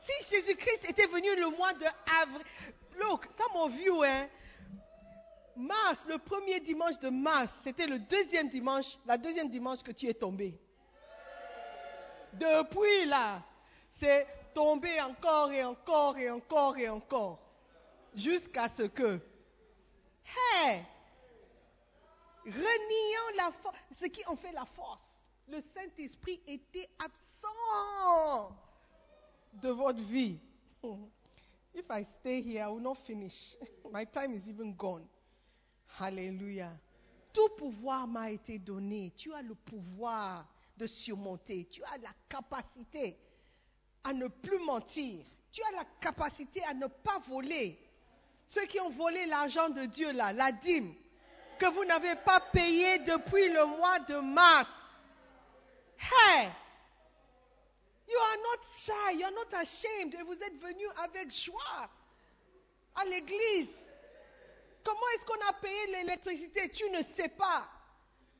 Si 0.00 0.30
Jésus-Christ 0.30 0.84
était 0.88 1.06
venu 1.06 1.36
le 1.36 1.56
mois 1.56 1.72
de 1.74 1.86
avril, 2.20 2.44
look, 2.98 3.26
some 3.36 3.56
of 3.56 3.72
you, 3.78 4.02
hein, 4.02 4.28
mars, 5.56 6.04
le 6.08 6.18
premier 6.18 6.58
dimanche 6.60 6.98
de 6.98 7.10
mars, 7.10 7.52
c'était 7.62 7.86
le 7.86 7.98
deuxième 8.00 8.48
dimanche, 8.48 8.98
la 9.06 9.16
deuxième 9.16 9.48
dimanche 9.48 9.82
que 9.82 9.92
tu 9.92 10.08
es 10.08 10.14
tombé. 10.14 10.58
Depuis 12.32 13.04
là, 13.06 13.42
c'est 13.90 14.26
tombé 14.54 15.00
encore 15.00 15.52
et 15.52 15.64
encore 15.64 16.18
et 16.18 16.30
encore 16.30 16.76
et 16.78 16.88
encore, 16.88 17.38
jusqu'à 18.14 18.68
ce 18.68 18.82
que, 18.84 19.20
hey, 20.24 20.84
reniant 22.44 23.36
la 23.36 23.52
force, 23.62 23.78
ce 24.00 24.06
qui 24.06 24.24
en 24.26 24.36
fait 24.36 24.52
la 24.52 24.64
force, 24.64 25.04
le 25.48 25.60
Saint-Esprit 25.60 26.40
était 26.46 26.88
absent 26.98 28.56
de 29.54 29.70
votre 29.70 30.02
vie. 30.04 30.38
If 31.74 31.84
I 31.88 32.04
stay 32.20 32.42
here, 32.42 32.64
I 32.64 32.68
will 32.68 32.80
not 32.80 32.96
finish. 33.06 33.56
My 33.92 34.04
time 34.04 34.34
is 34.34 34.48
even 34.48 34.74
gone. 34.74 35.04
Hallelujah. 35.98 36.76
Tout 37.32 37.48
pouvoir 37.56 38.08
m'a 38.08 38.30
été 38.30 38.58
donné. 38.58 39.12
Tu 39.16 39.32
as 39.32 39.42
le 39.42 39.54
pouvoir 39.54 40.46
de 40.76 40.86
surmonter. 40.86 41.68
Tu 41.70 41.82
as 41.84 41.98
la 41.98 42.10
capacité 42.28 43.16
à 44.02 44.12
ne 44.12 44.26
plus 44.26 44.58
mentir. 44.64 45.24
Tu 45.52 45.62
as 45.62 45.76
la 45.76 45.84
capacité 46.00 46.62
à 46.64 46.74
ne 46.74 46.86
pas 46.86 47.20
voler. 47.28 47.78
Ceux 48.52 48.66
qui 48.66 48.80
ont 48.80 48.90
volé 48.90 49.26
l'argent 49.26 49.68
de 49.68 49.84
Dieu 49.86 50.10
là, 50.10 50.32
la 50.32 50.50
dîme, 50.50 50.92
que 51.60 51.66
vous 51.66 51.84
n'avez 51.84 52.16
pas 52.16 52.40
payé 52.52 52.98
depuis 52.98 53.48
le 53.48 53.64
mois 53.64 54.00
de 54.00 54.16
mars. 54.16 54.68
Hey! 55.98 56.50
You 58.08 58.18
are 58.18 58.36
not 58.38 58.62
shy, 58.76 59.18
you 59.18 59.24
are 59.24 59.30
not 59.30 59.56
ashamed. 59.56 60.14
Et 60.14 60.22
vous 60.24 60.42
êtes 60.42 60.56
venus 60.56 60.88
avec 60.96 61.30
joie 61.30 61.88
à 62.96 63.04
l'église. 63.04 63.70
Comment 64.82 65.08
est-ce 65.14 65.26
qu'on 65.26 65.46
a 65.46 65.52
payé 65.52 65.86
l'électricité? 65.86 66.70
Tu 66.70 66.90
ne 66.90 67.02
sais 67.14 67.28
pas. 67.28 67.68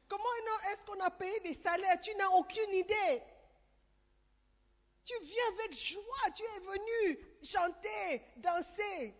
Comment 0.09 0.25
est-ce 0.73 0.83
qu'on 0.83 0.99
a 0.99 1.11
payé 1.11 1.38
les 1.45 1.55
salaires? 1.55 2.00
Tu 2.00 2.12
n'as 2.17 2.31
aucune 2.31 2.75
idée. 2.75 3.23
Tu 5.05 5.14
viens 5.23 5.49
avec 5.55 5.73
joie, 5.73 6.31
tu 6.35 6.43
es 6.43 6.61
venu 6.61 7.19
chanter, 7.45 8.23
danser. 8.38 9.14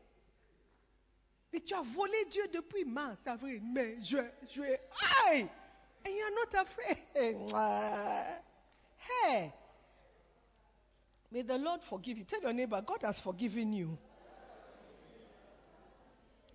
Mais 1.53 1.61
tu 1.61 1.75
as 1.75 1.83
volé 1.83 2.25
Dieu 2.31 2.47
depuis 2.53 2.85
mars, 2.85 3.19
avril, 3.27 3.61
mai, 3.63 3.99
juin, 4.03 4.29
juillet. 4.49 4.81
Aïe! 5.27 5.49
And 6.07 6.11
you 6.11 6.23
are 6.25 6.31
not 6.31 6.55
afraid. 6.63 6.99
Hey! 9.25 9.53
May 11.33 11.43
the 11.43 11.59
Lord 11.59 11.81
forgive 11.83 12.19
you. 12.19 12.25
Tell 12.25 12.41
your 12.43 12.53
neighbor, 12.53 12.83
God 12.83 13.03
has 13.03 13.21
forgiven 13.21 13.73
you. 13.73 13.99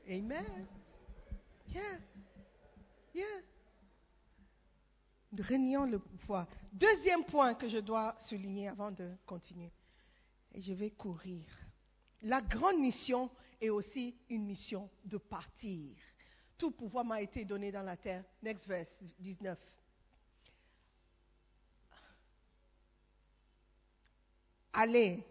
Amen. 0.10 0.68
Yeah. 1.74 1.82
Yeah. 3.14 3.42
Régnant 5.38 5.86
le 5.86 6.00
pouvoir. 6.00 6.48
Deuxième 6.72 7.26
point 7.26 7.54
que 7.56 7.68
je 7.68 7.80
dois 7.80 8.16
souligner 8.20 8.70
avant 8.70 8.92
de 8.92 9.10
continuer. 9.26 9.72
et 10.56 10.62
je 10.62 10.74
vais 10.74 10.90
courir. 10.92 11.44
La 12.22 12.42
grande 12.42 12.80
mission 12.80 13.30
est 13.62 13.70
aussi 13.70 14.16
une 14.30 14.46
mission 14.46 14.90
de 15.04 15.18
partir. 15.18 15.96
Tout 16.58 16.72
pouvoir 16.72 17.04
m'a 17.04 17.22
été 17.22 17.46
donné 17.46 17.72
dans 17.72 17.84
la 17.84 17.98
terre. 17.98 18.24
Next 18.42 18.68
verse 18.68 18.90
19. 19.20 19.58
Allez. 24.74 25.24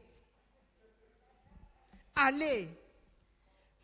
Allez. 2.14 2.69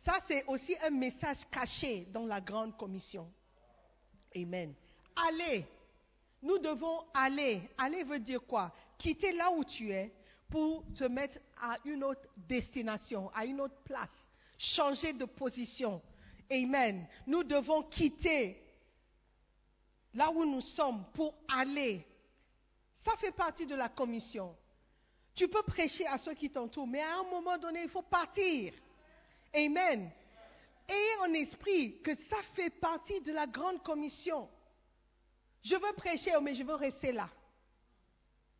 Ça, 0.03 0.17
c'est 0.27 0.43
aussi 0.45 0.75
un 0.81 0.89
message 0.89 1.45
caché 1.51 2.05
dans 2.05 2.25
la 2.25 2.41
grande 2.41 2.75
commission. 2.77 3.31
Amen. 4.35 4.73
Allez. 5.15 5.65
Nous 6.41 6.57
devons 6.57 7.05
aller. 7.13 7.61
Aller 7.77 8.03
veut 8.03 8.19
dire 8.19 8.41
quoi? 8.45 8.73
Quitter 8.97 9.33
là 9.33 9.51
où 9.51 9.63
tu 9.63 9.91
es 9.91 10.11
pour 10.49 10.83
te 10.93 11.03
mettre 11.03 11.39
à 11.61 11.77
une 11.85 12.03
autre 12.03 12.27
destination, 12.35 13.29
à 13.33 13.45
une 13.45 13.61
autre 13.61 13.77
place. 13.83 14.30
Changer 14.63 15.13
de 15.13 15.25
position. 15.25 15.99
Amen. 16.51 17.07
Nous 17.25 17.43
devons 17.43 17.81
quitter 17.81 18.61
là 20.13 20.29
où 20.29 20.45
nous 20.45 20.61
sommes 20.61 21.03
pour 21.15 21.33
aller. 21.47 22.05
Ça 22.93 23.17
fait 23.17 23.31
partie 23.31 23.65
de 23.65 23.73
la 23.73 23.89
commission. 23.89 24.55
Tu 25.33 25.47
peux 25.47 25.63
prêcher 25.63 26.05
à 26.05 26.19
ceux 26.19 26.35
qui 26.35 26.51
t'entourent, 26.51 26.85
mais 26.85 27.01
à 27.01 27.21
un 27.21 27.23
moment 27.23 27.57
donné, 27.57 27.81
il 27.81 27.89
faut 27.89 28.03
partir. 28.03 28.71
Amen. 29.51 30.11
Ayez 30.87 31.15
en 31.21 31.33
esprit 31.33 31.99
que 32.03 32.13
ça 32.13 32.43
fait 32.53 32.69
partie 32.69 33.19
de 33.21 33.31
la 33.31 33.47
grande 33.47 33.81
commission. 33.81 34.47
Je 35.63 35.73
veux 35.73 35.93
prêcher, 35.93 36.33
mais 36.39 36.53
je 36.53 36.63
veux 36.63 36.75
rester 36.75 37.11
là. 37.11 37.27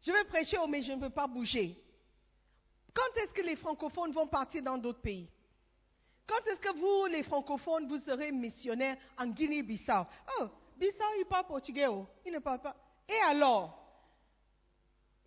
Je 0.02 0.12
veux 0.12 0.24
prêcher, 0.24 0.58
mais 0.68 0.82
je 0.82 0.94
ne 0.94 1.02
veux 1.02 1.12
pas 1.12 1.28
bouger. 1.28 1.80
Quand 2.92 3.22
est-ce 3.22 3.36
que 3.36 3.44
les 3.44 3.56
francophones 3.56 4.14
vont 4.14 4.28
partir 4.28 4.64
dans 4.64 4.80
d'autres 4.80 5.02
pays? 5.02 5.30
Quand 6.28 6.48
est-ce 6.48 6.60
que 6.62 6.74
vous, 6.78 7.06
les 7.08 7.24
francophones, 7.24 7.88
vous 7.88 7.98
serez 7.98 8.32
missionnaires 8.32 8.98
en 9.18 9.28
Guinée-Bissau? 9.28 10.06
Oh, 10.40 10.48
Bissau, 10.78 11.04
il 11.20 11.26
parle 11.26 11.46
portugais, 11.46 11.88
oh. 11.88 12.08
il 12.26 12.32
ne 12.32 12.40
parle 12.40 12.60
pas. 12.60 12.76
Et 13.08 13.20
alors? 13.28 13.78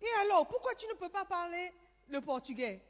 Et 0.01 0.21
alors, 0.21 0.47
pourquoi 0.47 0.75
tu 0.75 0.87
ne 0.87 0.93
peux 0.93 1.09
pas 1.09 1.25
parler 1.25 1.71
le 2.09 2.21
portugais? 2.21 2.81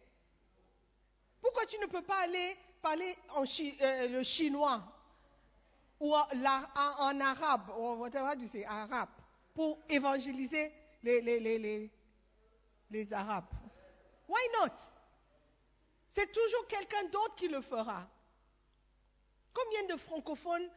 Pourquoi 1.42 1.66
tu 1.66 1.78
ne 1.80 1.86
peux 1.86 2.02
pas 2.02 2.22
aller 2.22 2.58
parler 2.82 3.16
euh, 3.38 4.08
le 4.08 4.24
chinois? 4.24 4.84
Ou 6.00 6.14
en, 6.14 7.22
arabe, 7.22 7.70
ou 7.78 7.94
whatever 7.96 8.66
arabe, 8.68 9.10
pour 9.54 9.80
évangéliser 9.88 10.72
les, 11.04 11.22
les 12.90 13.14
Arabes. 13.14 13.46
Why 14.28 14.42
not? 14.60 14.74
C'est 16.16 16.32
toujours 16.32 16.66
quelqu'un 16.70 17.04
d'autre 17.12 17.36
qui 17.36 17.50
le 17.50 17.60
fera. 17.60 18.08
Combien 19.54 19.84
de 19.94 20.00
francophones 20.00 20.70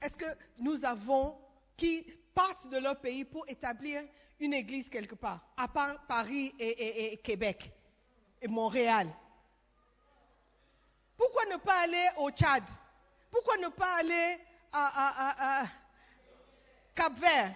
est-ce 0.00 0.16
que 0.16 0.38
nous 0.60 0.82
avons 0.82 1.38
qui 1.76 2.04
partent 2.34 2.68
de 2.70 2.78
leur 2.78 2.98
pays 2.98 3.26
pour 3.26 3.46
établir 3.50 4.02
une 4.40 4.54
église 4.54 4.88
quelque 4.88 5.14
part, 5.14 5.46
à 5.58 5.68
part 5.68 6.06
Paris 6.06 6.54
et, 6.58 7.20
Québec 7.22 7.70
et 8.40 8.48
Montréal? 8.48 9.14
Pourquoi 11.18 11.44
ne 11.44 11.56
pas 11.56 11.80
aller 11.80 12.08
au 12.16 12.30
Tchad? 12.30 12.64
Pourquoi 13.30 13.58
ne 13.58 13.68
pas 13.68 13.96
aller 13.96 14.38
à, 14.72 15.66
Cap-Vert 16.94 17.54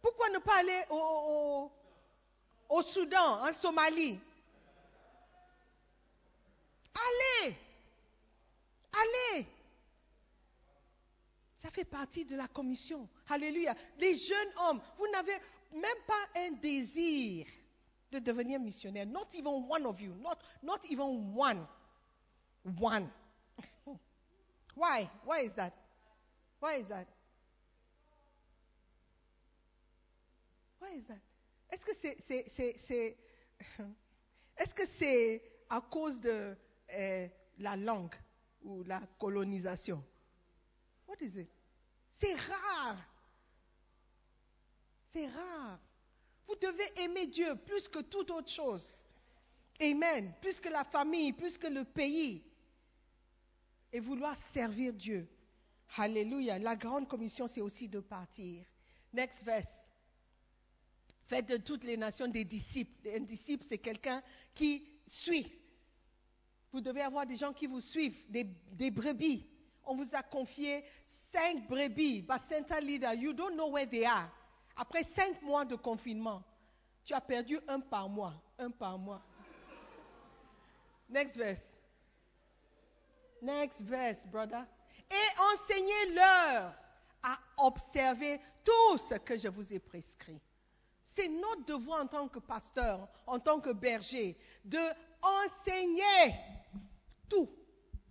Pourquoi 0.00 0.28
ne 0.28 0.38
pas 0.38 0.58
aller 0.58 0.82
au, 0.90 1.72
Soudan, 2.82 3.40
en 3.42 3.52
Somalie 3.54 4.18
Allez 6.94 7.56
Allez 8.92 9.46
Ça 11.56 11.70
fait 11.70 11.84
partie 11.84 12.24
de 12.24 12.36
la 12.36 12.48
commission. 12.48 13.08
Alléluia. 13.28 13.74
Les 13.98 14.14
jeunes 14.14 14.52
hommes, 14.68 14.80
vous 14.98 15.08
n'avez 15.08 15.34
même 15.72 16.02
pas 16.06 16.40
un 16.40 16.52
désir 16.52 17.46
de 18.12 18.18
devenir 18.18 18.60
missionnaire. 18.60 19.06
Not 19.06 19.28
even 19.34 19.66
one 19.68 19.86
of 19.86 20.00
you. 20.00 20.14
Not, 20.20 20.38
not 20.62 20.84
even 20.88 21.34
one. 21.34 21.66
One. 22.78 23.10
Why? 24.74 25.10
Why 25.24 25.40
is 25.40 25.52
that? 25.54 25.72
Why 26.60 26.76
is 26.76 26.86
that? 26.88 27.06
Est-ce 34.56 34.74
que 34.74 34.86
c'est 34.98 35.42
à 35.68 35.80
cause 35.80 36.20
de 36.20 36.56
euh, 36.92 37.28
la 37.58 37.76
langue 37.76 38.14
ou 38.62 38.84
la 38.84 39.00
colonisation? 39.18 40.02
What 41.08 41.16
is 41.20 41.40
it? 41.40 41.48
C'est 42.10 42.34
rare. 42.34 42.98
C'est 45.12 45.26
rare. 45.26 45.78
Vous 46.46 46.56
devez 46.56 47.02
aimer 47.02 47.26
Dieu 47.26 47.56
plus 47.66 47.88
que 47.88 48.00
toute 48.00 48.30
autre 48.30 48.50
chose. 48.50 49.04
Amen. 49.80 50.32
Plus 50.40 50.60
que 50.60 50.68
la 50.68 50.84
famille, 50.84 51.32
plus 51.32 51.58
que 51.58 51.66
le 51.66 51.84
pays. 51.84 52.44
Et 53.92 54.00
vouloir 54.00 54.36
servir 54.52 54.92
Dieu. 54.92 55.28
Alléluia. 55.96 56.58
La 56.58 56.76
grande 56.76 57.08
commission, 57.08 57.48
c'est 57.48 57.60
aussi 57.60 57.88
de 57.88 58.00
partir. 58.00 58.64
Next 59.12 59.44
verse. 59.44 59.83
Faites 61.26 61.48
de 61.48 61.56
toutes 61.56 61.84
les 61.84 61.96
nations 61.96 62.28
des 62.28 62.44
disciples. 62.44 63.08
Un 63.08 63.20
disciple, 63.20 63.64
c'est 63.66 63.78
quelqu'un 63.78 64.22
qui 64.54 64.86
suit. 65.06 65.50
Vous 66.72 66.80
devez 66.80 67.02
avoir 67.02 67.24
des 67.24 67.36
gens 67.36 67.52
qui 67.52 67.66
vous 67.66 67.80
suivent, 67.80 68.16
des, 68.28 68.90
brebis. 68.90 69.46
On 69.84 69.94
vous 69.94 70.14
a 70.14 70.22
confié 70.22 70.84
cinq 71.32 71.68
brebis. 71.68 72.22
But 72.22 72.40
center 72.48 72.80
leader, 72.80 73.14
you 73.14 73.32
don't 73.32 73.54
know 73.54 73.70
where 73.70 73.88
they 73.88 74.04
are. 74.04 74.28
Après 74.76 75.04
cinq 75.04 75.40
mois 75.42 75.64
de 75.64 75.76
confinement, 75.76 76.42
tu 77.04 77.14
as 77.14 77.20
perdu 77.20 77.58
un 77.68 77.80
par 77.80 78.08
mois. 78.08 78.34
Un 78.58 78.70
par 78.70 78.98
mois. 78.98 79.22
Next 81.08 81.36
verse. 81.36 81.62
Next 83.40 83.80
verse, 83.82 84.26
brother. 84.26 84.64
Et 85.10 85.40
enseignez-leur 85.40 86.74
à 87.22 87.38
observer 87.58 88.40
tout 88.64 88.98
ce 88.98 89.14
que 89.14 89.38
je 89.38 89.48
vous 89.48 89.72
ai 89.72 89.78
prescrit. 89.78 90.40
C'est 91.14 91.28
notre 91.28 91.64
devoir 91.64 92.02
en 92.02 92.06
tant 92.06 92.28
que 92.28 92.40
pasteur, 92.40 93.08
en 93.26 93.38
tant 93.38 93.60
que 93.60 93.70
berger, 93.70 94.36
de 94.64 94.78
enseigner 95.22 96.34
tout, 97.28 97.48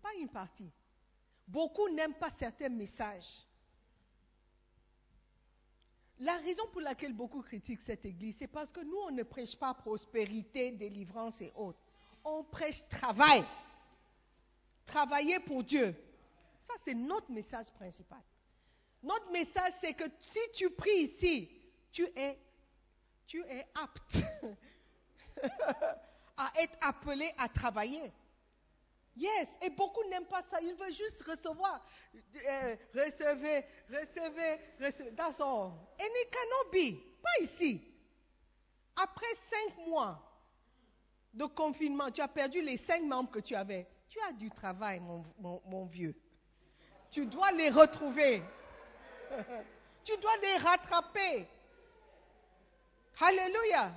pas 0.01 0.13
une 0.19 0.29
partie. 0.29 0.71
Beaucoup 1.47 1.89
n'aiment 1.89 2.15
pas 2.15 2.31
certains 2.31 2.69
messages. 2.69 3.47
La 6.19 6.37
raison 6.37 6.63
pour 6.71 6.79
laquelle 6.79 7.13
beaucoup 7.13 7.41
critiquent 7.41 7.81
cette 7.81 8.05
église, 8.05 8.37
c'est 8.39 8.47
parce 8.47 8.71
que 8.71 8.79
nous, 8.79 8.97
on 9.07 9.11
ne 9.11 9.23
prêche 9.23 9.57
pas 9.57 9.73
prospérité, 9.73 10.71
délivrance 10.71 11.41
et 11.41 11.51
autres. 11.55 11.79
On 12.23 12.45
prêche 12.45 12.87
travail. 12.87 13.43
Travailler 14.85 15.39
pour 15.41 15.63
Dieu. 15.63 15.93
Ça, 16.61 16.73
c'est 16.85 16.93
notre 16.93 17.29
message 17.29 17.69
principal. 17.71 18.21
Notre 19.01 19.29
message, 19.31 19.73
c'est 19.81 19.93
que 19.93 20.05
si 20.21 20.39
tu 20.53 20.69
pries 20.69 21.03
ici, 21.03 21.49
tu 21.91 22.03
es 22.15 22.37
tu 23.27 23.43
es 23.43 23.65
apte 23.75 24.17
à 26.37 26.51
être 26.59 26.77
appelé 26.81 27.31
à 27.37 27.47
travailler. 27.49 28.11
Yes, 29.15 29.47
et 29.61 29.69
beaucoup 29.69 30.03
n'aiment 30.09 30.25
pas 30.25 30.41
ça. 30.43 30.59
Ils 30.61 30.73
veulent 30.73 30.91
juste 30.91 31.21
recevoir. 31.23 31.85
Euh, 32.15 32.75
recevez, 32.95 33.63
recevez, 33.89 34.59
recevez. 34.79 35.11
That's 35.15 35.39
all. 35.39 35.73
And 35.99 36.13
it. 36.73 36.99
Pas 37.21 37.43
ici. 37.43 37.81
Après 38.95 39.35
cinq 39.49 39.87
mois 39.87 40.19
de 41.33 41.45
confinement, 41.45 42.11
tu 42.11 42.21
as 42.21 42.27
perdu 42.27 42.61
les 42.61 42.77
cinq 42.77 43.03
membres 43.03 43.31
que 43.31 43.39
tu 43.39 43.55
avais. 43.55 43.87
Tu 44.09 44.19
as 44.27 44.33
du 44.33 44.49
travail, 44.49 44.99
mon 44.99 45.85
vieux. 45.85 46.15
Tu 47.11 47.27
dois 47.27 47.51
les 47.51 47.69
retrouver. 47.69 48.41
tu 50.03 50.17
dois 50.17 50.37
les 50.37 50.57
rattraper. 50.57 51.47
Alléluia. 53.19 53.93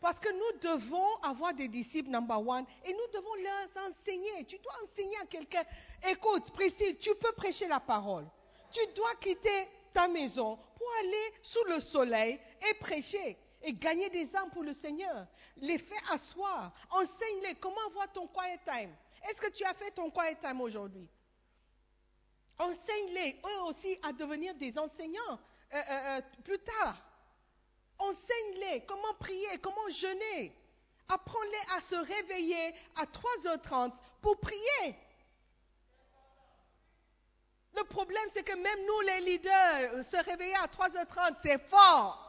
Parce 0.00 0.20
que 0.20 0.28
nous 0.28 0.58
devons 0.60 1.16
avoir 1.22 1.54
des 1.54 1.68
disciples, 1.68 2.10
number 2.10 2.38
one, 2.46 2.66
et 2.84 2.92
nous 2.92 3.06
devons 3.12 3.34
leur 3.36 3.88
enseigner. 3.88 4.44
Tu 4.44 4.58
dois 4.58 4.74
enseigner 4.82 5.16
à 5.16 5.26
quelqu'un. 5.26 5.64
Écoute, 6.08 6.50
Priscille, 6.52 6.98
tu 6.98 7.14
peux 7.14 7.32
prêcher 7.32 7.66
la 7.68 7.80
parole. 7.80 8.26
Tu 8.70 8.80
dois 8.94 9.14
quitter 9.20 9.68
ta 9.94 10.08
maison 10.08 10.56
pour 10.56 10.88
aller 11.00 11.32
sous 11.42 11.64
le 11.64 11.80
soleil 11.80 12.38
et 12.68 12.74
prêcher 12.74 13.38
et 13.62 13.72
gagner 13.72 14.10
des 14.10 14.36
âmes 14.36 14.50
pour 14.50 14.62
le 14.62 14.74
Seigneur. 14.74 15.26
Les 15.56 15.78
faire 15.78 16.12
asseoir. 16.12 16.72
Enseigne-les. 16.90 17.54
Comment 17.54 17.88
voir 17.92 18.12
ton 18.12 18.26
quiet 18.26 18.60
time? 18.66 18.94
Est-ce 19.26 19.40
que 19.40 19.50
tu 19.52 19.64
as 19.64 19.72
fait 19.74 19.90
ton 19.92 20.10
quiet 20.10 20.36
time 20.36 20.60
aujourd'hui? 20.60 21.08
Enseigne-les, 22.58 23.40
eux 23.42 23.62
aussi, 23.62 23.98
à 24.02 24.12
devenir 24.12 24.54
des 24.54 24.78
enseignants 24.78 25.38
euh, 25.72 25.76
euh, 25.76 26.18
euh, 26.18 26.20
plus 26.44 26.58
tard. 26.58 26.96
Enseigne-les 27.98 28.84
comment 28.86 29.14
prier, 29.18 29.58
comment 29.58 29.88
jeûner. 29.88 30.54
Apprends-les 31.08 31.76
à 31.76 31.80
se 31.80 31.94
réveiller 31.94 32.74
à 32.96 33.04
3h30 33.04 33.94
pour 34.20 34.38
prier. 34.40 34.96
Le 37.76 37.84
problème, 37.84 38.24
c'est 38.30 38.44
que 38.44 38.54
même 38.54 38.86
nous, 38.86 39.00
les 39.00 39.20
leaders, 39.20 40.04
se 40.04 40.16
réveiller 40.24 40.54
à 40.56 40.66
3h30, 40.66 41.36
c'est 41.42 41.58
fort. 41.68 42.20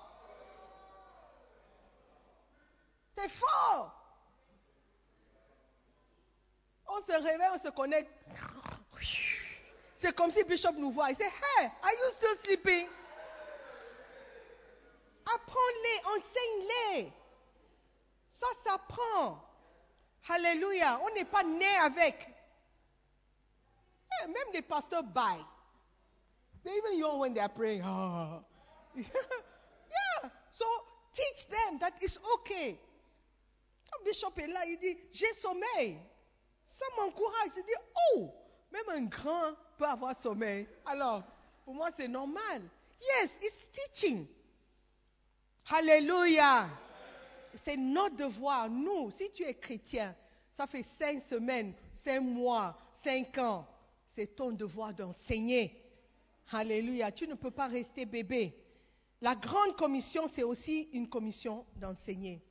C'est 3.15 3.30
fort. 3.30 3.95
On 6.88 7.01
se 7.01 7.12
réveille, 7.12 7.49
on 7.54 7.58
se 7.58 7.69
connecte. 7.69 8.12
C'est 9.95 10.13
comme 10.15 10.32
si 10.32 10.43
Bishop 10.43 10.73
nous 10.73 10.91
voit. 10.91 11.12
Il 11.12 11.17
dit 11.17 11.23
Hey, 11.23 11.71
are 11.82 11.91
you 11.91 12.12
still 12.12 12.38
sleeping? 12.43 12.88
Apprends-les, 15.25 15.99
enseigne-les. 16.05 17.13
Ça 18.31 18.47
s'apprend. 18.63 19.41
Alléluia. 20.29 20.99
On 21.03 21.13
n'est 21.13 21.25
pas 21.25 21.43
né 21.43 21.75
avec. 21.77 22.27
Eh, 24.23 24.27
même 24.27 24.53
les 24.53 24.61
pasteurs 24.61 25.03
baillent. 25.03 25.45
They 26.63 26.71
even 26.77 26.97
yawn 26.97 27.19
when 27.19 27.33
they 27.33 27.41
are 27.41 27.49
praying. 27.49 27.81
Ah. 27.83 28.41
yeah. 28.95 30.29
So 30.51 30.65
teach 31.13 31.47
them 31.47 31.79
that 31.79 31.93
it's 32.01 32.17
okay. 32.35 32.79
Quand 33.91 34.03
Bishop 34.03 34.39
est 34.39 34.47
là, 34.47 34.65
il 34.65 34.77
dit 34.79 34.97
J'ai 35.11 35.31
sommeil. 35.35 35.99
Ça 36.63 36.85
m'encourage. 36.97 37.51
Il 37.57 37.63
dit 37.63 37.71
Oh, 38.15 38.29
même 38.71 38.89
un 38.89 39.03
grand 39.03 39.53
peut 39.77 39.85
avoir 39.85 40.15
sommeil. 40.15 40.67
Alors, 40.85 41.23
pour 41.63 41.75
moi, 41.75 41.89
c'est 41.95 42.07
normal. 42.07 42.63
Yes, 42.99 43.29
it's 43.41 43.71
teaching. 43.71 44.27
Alléluia. 45.67 46.69
C'est 47.56 47.78
notre 47.78 48.15
devoir. 48.17 48.69
Nous, 48.69 49.12
si 49.12 49.32
tu 49.32 49.43
es 49.43 49.54
chrétien, 49.54 50.15
ça 50.51 50.67
fait 50.67 50.84
cinq 50.84 51.21
semaines, 51.21 51.73
cinq 51.93 52.21
mois, 52.21 52.78
cinq 52.93 53.38
ans, 53.38 53.67
c'est 54.08 54.36
ton 54.36 54.51
devoir 54.51 54.93
d'enseigner. 54.93 55.82
Alléluia. 56.51 57.12
Tu 57.12 57.28
ne 57.28 57.34
peux 57.34 57.51
pas 57.51 57.67
rester 57.67 58.06
bébé. 58.06 58.54
La 59.21 59.36
grande 59.36 59.75
commission, 59.75 60.28
c'est 60.28 60.43
aussi 60.43 60.89
une 60.93 61.10
commission 61.10 61.65
d'enseigner. 61.75 62.41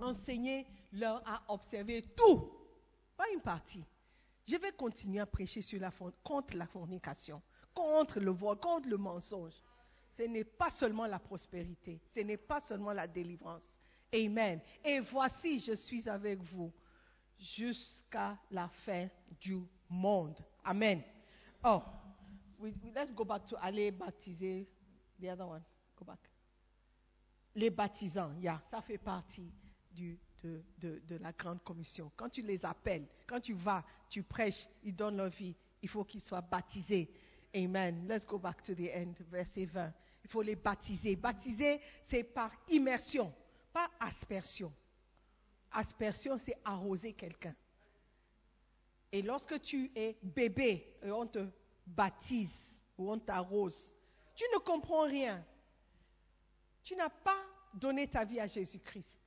Enseigner 0.00 0.66
leur 0.92 1.22
à 1.28 1.42
observer 1.48 2.02
tout, 2.16 2.50
pas 3.16 3.24
une 3.32 3.40
partie. 3.40 3.84
Je 4.46 4.56
vais 4.56 4.72
continuer 4.72 5.20
à 5.20 5.26
prêcher 5.26 5.60
contre 6.22 6.56
la 6.56 6.66
fornication, 6.66 7.42
contre 7.74 8.20
le 8.20 8.30
vol, 8.30 8.58
contre 8.58 8.88
le 8.88 8.96
mensonge. 8.96 9.54
Ce 10.16 10.22
n'est 10.22 10.44
pas 10.44 10.70
seulement 10.70 11.06
la 11.06 11.18
prospérité, 11.18 12.00
ce 12.06 12.20
n'est 12.20 12.36
pas 12.36 12.60
seulement 12.60 12.92
la 12.92 13.06
délivrance. 13.06 13.64
Amen. 14.14 14.60
Et 14.84 15.00
voici, 15.00 15.58
je 15.58 15.72
suis 15.72 16.08
avec 16.08 16.40
vous 16.40 16.72
jusqu'à 17.36 18.38
la 18.52 18.68
fin 18.84 19.08
du 19.40 19.58
monde. 19.88 20.38
Amen. 20.64 21.02
Oh, 21.64 21.82
let's 22.94 23.12
go 23.12 23.24
back 23.24 23.44
to 23.46 23.56
aller 23.60 23.90
baptiser. 23.90 24.68
The 25.20 25.30
other 25.30 25.48
one, 25.48 25.62
go 25.96 26.04
back. 26.04 26.20
Les 27.56 27.70
baptisants, 27.70 28.34
yeah, 28.40 28.60
ça 28.70 28.82
fait 28.82 28.98
partie 28.98 29.50
de, 29.96 31.16
la 31.20 31.32
grande 31.32 31.62
commission. 31.64 32.12
Quand 32.16 32.28
tu 32.28 32.42
les 32.42 32.64
appelles, 32.64 33.06
quand 33.26 33.40
tu 33.40 33.54
vas, 33.54 33.84
tu 34.08 34.22
prêches, 34.22 34.68
ils 34.84 34.94
donnent 34.94 35.16
leur 35.16 35.30
vie, 35.30 35.56
il 35.82 35.88
faut 35.88 36.04
qu'ils 36.04 36.20
soient 36.20 36.40
baptisés. 36.40 37.10
Amen. 37.54 38.06
Let's 38.08 38.24
go 38.24 38.38
back 38.38 38.62
to 38.62 38.74
the 38.74 38.90
end, 38.94 39.14
verset 39.30 39.66
20. 39.66 39.92
Il 40.24 40.30
faut 40.30 40.42
les 40.42 40.56
baptiser. 40.56 41.16
Baptiser, 41.16 41.80
c'est 42.02 42.24
par 42.24 42.50
immersion, 42.68 43.32
pas 43.72 43.90
aspersion. 44.00 44.72
Aspersion, 45.70 46.38
c'est 46.38 46.56
arroser 46.64 47.12
quelqu'un. 47.12 47.54
Et 49.12 49.22
lorsque 49.22 49.60
tu 49.60 49.92
es 49.94 50.16
bébé 50.22 50.96
et 51.02 51.10
on 51.12 51.26
te 51.26 51.46
baptise 51.86 52.50
ou 52.96 53.12
on 53.12 53.18
t'arrose, 53.18 53.94
tu 54.34 54.44
ne 54.52 54.58
comprends 54.58 55.04
rien. 55.04 55.44
Tu 56.82 56.96
n'as 56.96 57.10
pas 57.10 57.40
donné 57.74 58.08
ta 58.08 58.24
vie 58.24 58.40
à 58.40 58.46
Jésus-Christ. 58.46 59.20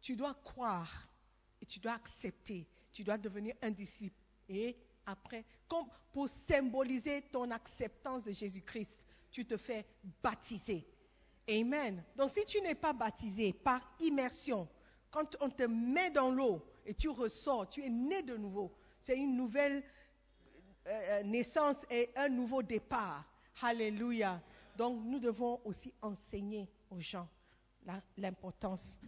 Tu 0.00 0.16
dois 0.16 0.34
croire 0.34 1.08
et 1.60 1.66
tu 1.66 1.78
dois 1.78 1.92
accepter. 1.92 2.66
Tu 2.92 3.02
dois 3.04 3.18
devenir 3.18 3.54
un 3.60 3.70
disciple. 3.70 4.20
Et 4.48 4.76
après, 5.04 5.44
comme 5.68 5.86
pour 6.12 6.28
symboliser 6.28 7.22
ton 7.30 7.50
acceptance 7.50 8.24
de 8.24 8.32
Jésus-Christ, 8.32 9.06
tu 9.30 9.44
te 9.44 9.56
fais 9.56 9.86
baptiser. 10.22 10.86
Amen. 11.48 12.02
Donc 12.16 12.30
si 12.30 12.44
tu 12.44 12.60
n'es 12.60 12.74
pas 12.74 12.92
baptisé 12.92 13.52
par 13.52 13.80
immersion, 14.00 14.68
quand 15.10 15.36
on 15.40 15.48
te 15.48 15.62
met 15.62 16.10
dans 16.10 16.30
l'eau 16.30 16.64
et 16.84 16.94
tu 16.94 17.08
ressors, 17.08 17.68
tu 17.68 17.84
es 17.84 17.88
né 17.88 18.22
de 18.22 18.36
nouveau. 18.36 18.72
C'est 19.00 19.16
une 19.16 19.36
nouvelle 19.36 19.82
euh, 20.86 21.22
naissance 21.22 21.76
et 21.90 22.10
un 22.16 22.28
nouveau 22.28 22.62
départ. 22.62 23.24
Alléluia. 23.62 24.40
Donc 24.76 25.02
nous 25.04 25.18
devons 25.18 25.60
aussi 25.64 25.92
enseigner 26.02 26.68
aux 26.90 27.00
gens 27.00 27.28
l'importance 28.16 28.98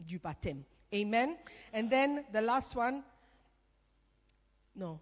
du 0.00 0.18
baptême. 0.18 0.62
Amen. 0.92 1.36
And 1.74 1.88
then 1.88 2.24
the 2.32 2.40
last 2.40 2.74
one. 2.74 3.02
Non, 4.74 5.00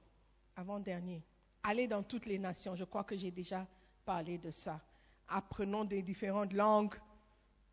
avant-dernier. 0.57 1.23
Allez 1.67 1.89
dans 1.89 2.03
toutes 2.03 2.27
les 2.27 2.39
nations. 2.39 2.77
Je 2.77 2.85
crois 2.85 3.05
que 3.05 3.17
j'ai 3.17 3.31
déjà 3.31 3.67
parlé 4.05 4.37
de 4.37 4.51
ça. 4.51 4.81
Apprenons 5.27 5.85
des 5.85 6.03
différentes 6.03 6.53
langues. 6.53 6.95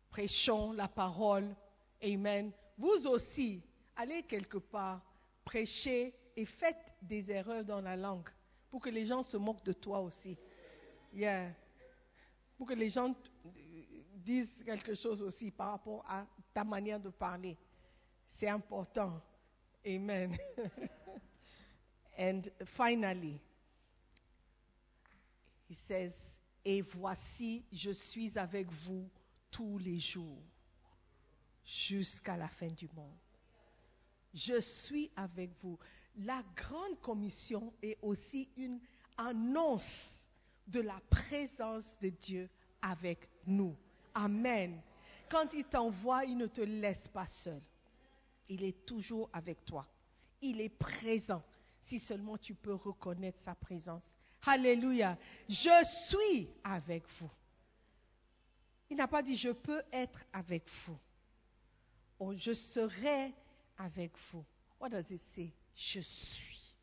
Prêchons 0.08 0.72
la 0.72 0.88
parole. 0.88 1.54
Amen. 2.02 2.50
Vous 2.78 3.06
aussi, 3.06 3.62
allez 3.94 4.22
quelque 4.22 4.56
part, 4.56 5.02
prêchez 5.44 6.14
et 6.34 6.46
faites 6.46 6.94
des 7.02 7.30
erreurs 7.30 7.64
dans 7.64 7.82
la 7.82 7.94
langue 7.96 8.28
pour 8.70 8.80
que 8.80 8.88
les 8.88 9.04
gens 9.04 9.22
se 9.22 9.36
moquent 9.36 9.64
de 9.64 9.74
toi 9.74 10.00
aussi. 10.00 10.38
Yeah. 11.12 11.52
Pour 12.56 12.66
que 12.66 12.74
les 12.74 12.88
gens 12.88 13.14
disent 14.16 14.64
quelque 14.64 14.94
chose 14.94 15.22
aussi 15.22 15.50
par 15.50 15.72
rapport 15.72 16.02
à 16.08 16.24
ta 16.54 16.64
manière 16.64 16.98
de 16.98 17.10
parler. 17.10 17.58
C'est 18.26 18.48
important. 18.48 19.20
Amen. 19.84 20.34
And 22.18 22.42
finally, 22.76 23.38
he 25.72 25.76
says, 25.88 26.12
Et 26.64 26.82
voici, 26.82 27.64
je 27.72 27.90
suis 27.90 28.38
avec 28.38 28.70
vous 28.70 29.08
tous 29.50 29.78
les 29.78 29.98
jours, 29.98 30.42
jusqu'à 31.64 32.36
la 32.36 32.48
fin 32.48 32.68
du 32.68 32.88
monde. 32.94 33.18
Je 34.34 34.60
suis 34.60 35.10
avec 35.16 35.50
vous. 35.62 35.78
La 36.18 36.42
grande 36.54 37.00
commission 37.00 37.72
est 37.82 37.98
aussi 38.02 38.50
une 38.56 38.80
annonce 39.16 40.26
de 40.66 40.80
la 40.80 41.00
présence 41.10 41.98
de 42.00 42.10
Dieu 42.10 42.50
avec 42.80 43.28
nous. 43.46 43.74
Amen. 44.14 44.80
Quand 45.30 45.52
il 45.54 45.64
t'envoie, 45.64 46.24
il 46.24 46.36
ne 46.36 46.46
te 46.46 46.60
laisse 46.60 47.08
pas 47.08 47.26
seul. 47.26 47.60
Il 48.48 48.62
est 48.62 48.84
toujours 48.84 49.30
avec 49.32 49.64
toi. 49.64 49.86
Il 50.42 50.60
est 50.60 50.68
présent. 50.68 51.42
Si 51.80 51.98
seulement 51.98 52.36
tu 52.36 52.54
peux 52.54 52.74
reconnaître 52.74 53.38
sa 53.40 53.54
présence. 53.54 54.04
Alléluia. 54.44 55.16
Je 55.48 55.84
suis 56.08 56.48
avec 56.64 57.04
vous. 57.20 57.30
Il 58.90 58.96
n'a 58.96 59.08
pas 59.08 59.22
dit 59.22 59.36
je 59.36 59.50
peux 59.50 59.82
être 59.92 60.24
avec 60.32 60.64
vous. 60.84 60.98
Oh, 62.18 62.34
je 62.36 62.52
serai 62.52 63.32
avec 63.78 64.12
vous. 64.30 64.44
What 64.80 64.90
does 64.90 65.10
it 65.10 65.20
say? 65.34 65.52
Je 65.74 66.00
suis. 66.00 66.76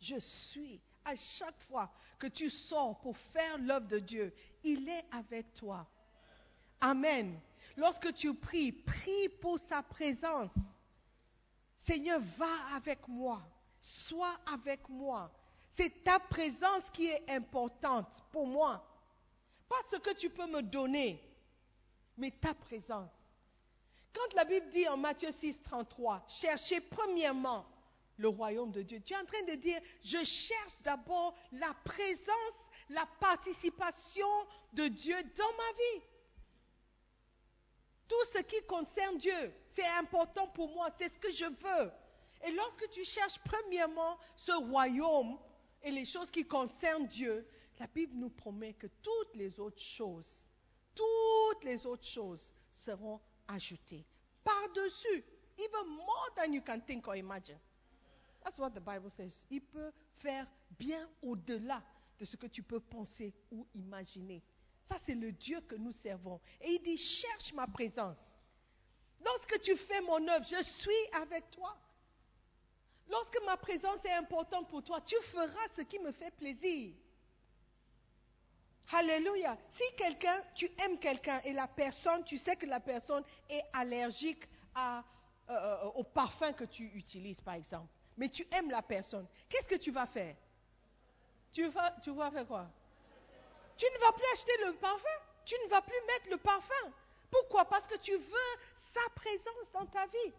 Je 0.00 0.18
suis. 0.18 0.80
À 1.04 1.14
chaque 1.16 1.58
fois 1.62 1.90
que 2.18 2.26
tu 2.28 2.48
sors 2.50 2.98
pour 3.00 3.16
faire 3.16 3.58
l'œuvre 3.58 3.86
de 3.88 3.98
Dieu, 3.98 4.34
il 4.62 4.88
est 4.88 5.04
avec 5.10 5.52
toi. 5.54 5.86
Amen. 6.80 7.38
Lorsque 7.76 8.12
tu 8.14 8.34
pries, 8.34 8.72
prie 8.72 9.28
pour 9.40 9.58
sa 9.58 9.82
présence. 9.82 10.52
Seigneur, 11.86 12.20
va 12.36 12.74
avec 12.74 13.06
moi. 13.08 13.42
Sois 13.80 14.38
avec 14.46 14.88
moi. 14.88 15.30
C'est 15.70 16.02
ta 16.04 16.18
présence 16.18 16.90
qui 16.90 17.06
est 17.06 17.30
importante 17.30 18.22
pour 18.32 18.46
moi. 18.46 18.84
Pas 19.68 19.80
ce 19.86 19.96
que 19.96 20.12
tu 20.14 20.28
peux 20.30 20.46
me 20.46 20.62
donner, 20.62 21.22
mais 22.16 22.30
ta 22.32 22.54
présence. 22.54 23.10
Quand 24.12 24.34
la 24.34 24.44
Bible 24.44 24.68
dit 24.70 24.88
en 24.88 24.96
Matthieu 24.96 25.30
6, 25.30 25.62
33, 25.62 26.24
cherchez 26.26 26.80
premièrement 26.80 27.64
le 28.16 28.28
royaume 28.28 28.72
de 28.72 28.82
Dieu, 28.82 29.00
tu 29.00 29.14
es 29.14 29.16
en 29.16 29.24
train 29.24 29.42
de 29.44 29.54
dire, 29.54 29.80
je 30.02 30.22
cherche 30.24 30.82
d'abord 30.82 31.34
la 31.52 31.72
présence, 31.84 32.58
la 32.88 33.06
participation 33.20 34.26
de 34.72 34.88
Dieu 34.88 35.16
dans 35.36 35.52
ma 35.56 35.72
vie. 35.72 36.04
Tout 38.08 38.24
ce 38.32 38.38
qui 38.38 38.60
concerne 38.66 39.18
Dieu, 39.18 39.54
c'est 39.68 39.86
important 39.86 40.48
pour 40.48 40.68
moi, 40.70 40.88
c'est 40.98 41.08
ce 41.08 41.18
que 41.18 41.30
je 41.30 41.46
veux. 41.46 41.92
Et 42.44 42.50
lorsque 42.50 42.90
tu 42.90 43.04
cherches 43.04 43.38
premièrement 43.44 44.18
ce 44.34 44.52
royaume 44.52 45.38
et 45.82 45.90
les 45.90 46.04
choses 46.04 46.30
qui 46.30 46.46
concernent 46.46 47.06
Dieu, 47.06 47.46
la 47.78 47.86
Bible 47.86 48.14
nous 48.16 48.30
promet 48.30 48.74
que 48.74 48.88
toutes 49.02 49.34
les 49.34 49.58
autres 49.58 49.80
choses 49.80 50.50
toutes 50.94 51.64
les 51.64 51.86
autres 51.86 52.06
choses 52.06 52.52
seront 52.70 53.20
ajoutées. 53.48 54.04
Par-dessus, 54.44 55.24
even 55.58 55.86
more 55.96 56.30
than 56.36 56.52
you 56.52 56.62
can 56.62 56.80
think 56.80 57.06
or 57.08 57.16
imagine. 57.16 57.58
That's 58.42 58.58
what 58.58 58.70
the 58.70 58.80
Bible 58.80 59.10
says. 59.10 59.34
Il 59.50 59.60
peut 59.60 59.92
faire 60.22 60.46
bien 60.78 61.08
au-delà 61.22 61.82
de 62.18 62.24
ce 62.24 62.36
que 62.36 62.46
tu 62.46 62.62
peux 62.62 62.80
penser 62.80 63.34
ou 63.50 63.66
imaginer. 63.74 64.42
Ça, 64.84 64.96
c'est 65.04 65.14
le 65.14 65.32
Dieu 65.32 65.60
que 65.62 65.74
nous 65.74 65.92
servons. 65.92 66.40
Et 66.60 66.72
il 66.72 66.82
dit, 66.82 66.96
cherche 66.96 67.52
ma 67.52 67.66
présence. 67.66 68.18
Lorsque 69.22 69.60
tu 69.60 69.76
fais 69.76 70.00
mon 70.00 70.26
œuvre, 70.26 70.44
je 70.44 70.62
suis 70.62 71.12
avec 71.12 71.50
toi. 71.50 71.76
Lorsque 73.10 73.38
ma 73.44 73.56
présence 73.56 74.04
est 74.04 74.12
importante 74.12 74.68
pour 74.68 74.84
toi, 74.84 75.00
tu 75.00 75.16
feras 75.32 75.68
ce 75.74 75.82
qui 75.82 75.98
me 75.98 76.12
fait 76.12 76.30
plaisir. 76.30 76.94
Alléluia. 78.92 79.56
Si 79.68 79.82
quelqu'un, 79.96 80.42
tu 80.54 80.70
aimes 80.78 80.98
quelqu'un 80.98 81.40
et 81.44 81.52
la 81.52 81.66
personne, 81.66 82.24
tu 82.24 82.38
sais 82.38 82.56
que 82.56 82.66
la 82.66 82.80
personne 82.80 83.24
est 83.48 83.62
allergique 83.72 84.48
euh, 84.76 85.00
euh, 85.50 85.84
au 85.94 86.04
parfum 86.04 86.52
que 86.52 86.64
tu 86.64 86.84
utilises, 86.94 87.40
par 87.40 87.54
exemple, 87.54 87.92
mais 88.16 88.28
tu 88.28 88.46
aimes 88.52 88.70
la 88.70 88.82
personne, 88.82 89.26
qu'est-ce 89.48 89.68
que 89.68 89.76
tu 89.76 89.90
vas 89.90 90.06
faire? 90.06 90.36
Tu 91.52 91.66
vas, 91.68 91.90
tu 92.02 92.10
vas 92.12 92.30
faire 92.30 92.46
quoi? 92.46 92.68
Tu 93.76 93.86
ne 93.86 93.98
vas 93.98 94.12
plus 94.12 94.26
acheter 94.34 94.52
le 94.66 94.74
parfum? 94.74 95.18
Tu 95.44 95.54
ne 95.64 95.68
vas 95.68 95.82
plus 95.82 96.00
mettre 96.06 96.30
le 96.30 96.36
parfum? 96.36 96.92
Pourquoi? 97.30 97.64
Parce 97.64 97.86
que 97.86 97.96
tu 97.96 98.16
veux 98.16 98.60
sa 98.92 99.08
présence 99.14 99.72
dans 99.72 99.86
ta 99.86 100.06
vie. 100.06 100.32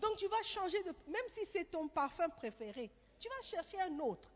Donc 0.00 0.16
tu 0.16 0.28
vas 0.28 0.42
changer 0.42 0.82
de... 0.82 0.94
Même 1.06 1.28
si 1.32 1.44
c'est 1.46 1.70
ton 1.70 1.88
parfum 1.88 2.28
préféré, 2.28 2.90
tu 3.18 3.28
vas 3.28 3.42
chercher 3.42 3.80
un 3.80 3.98
autre. 3.98 4.28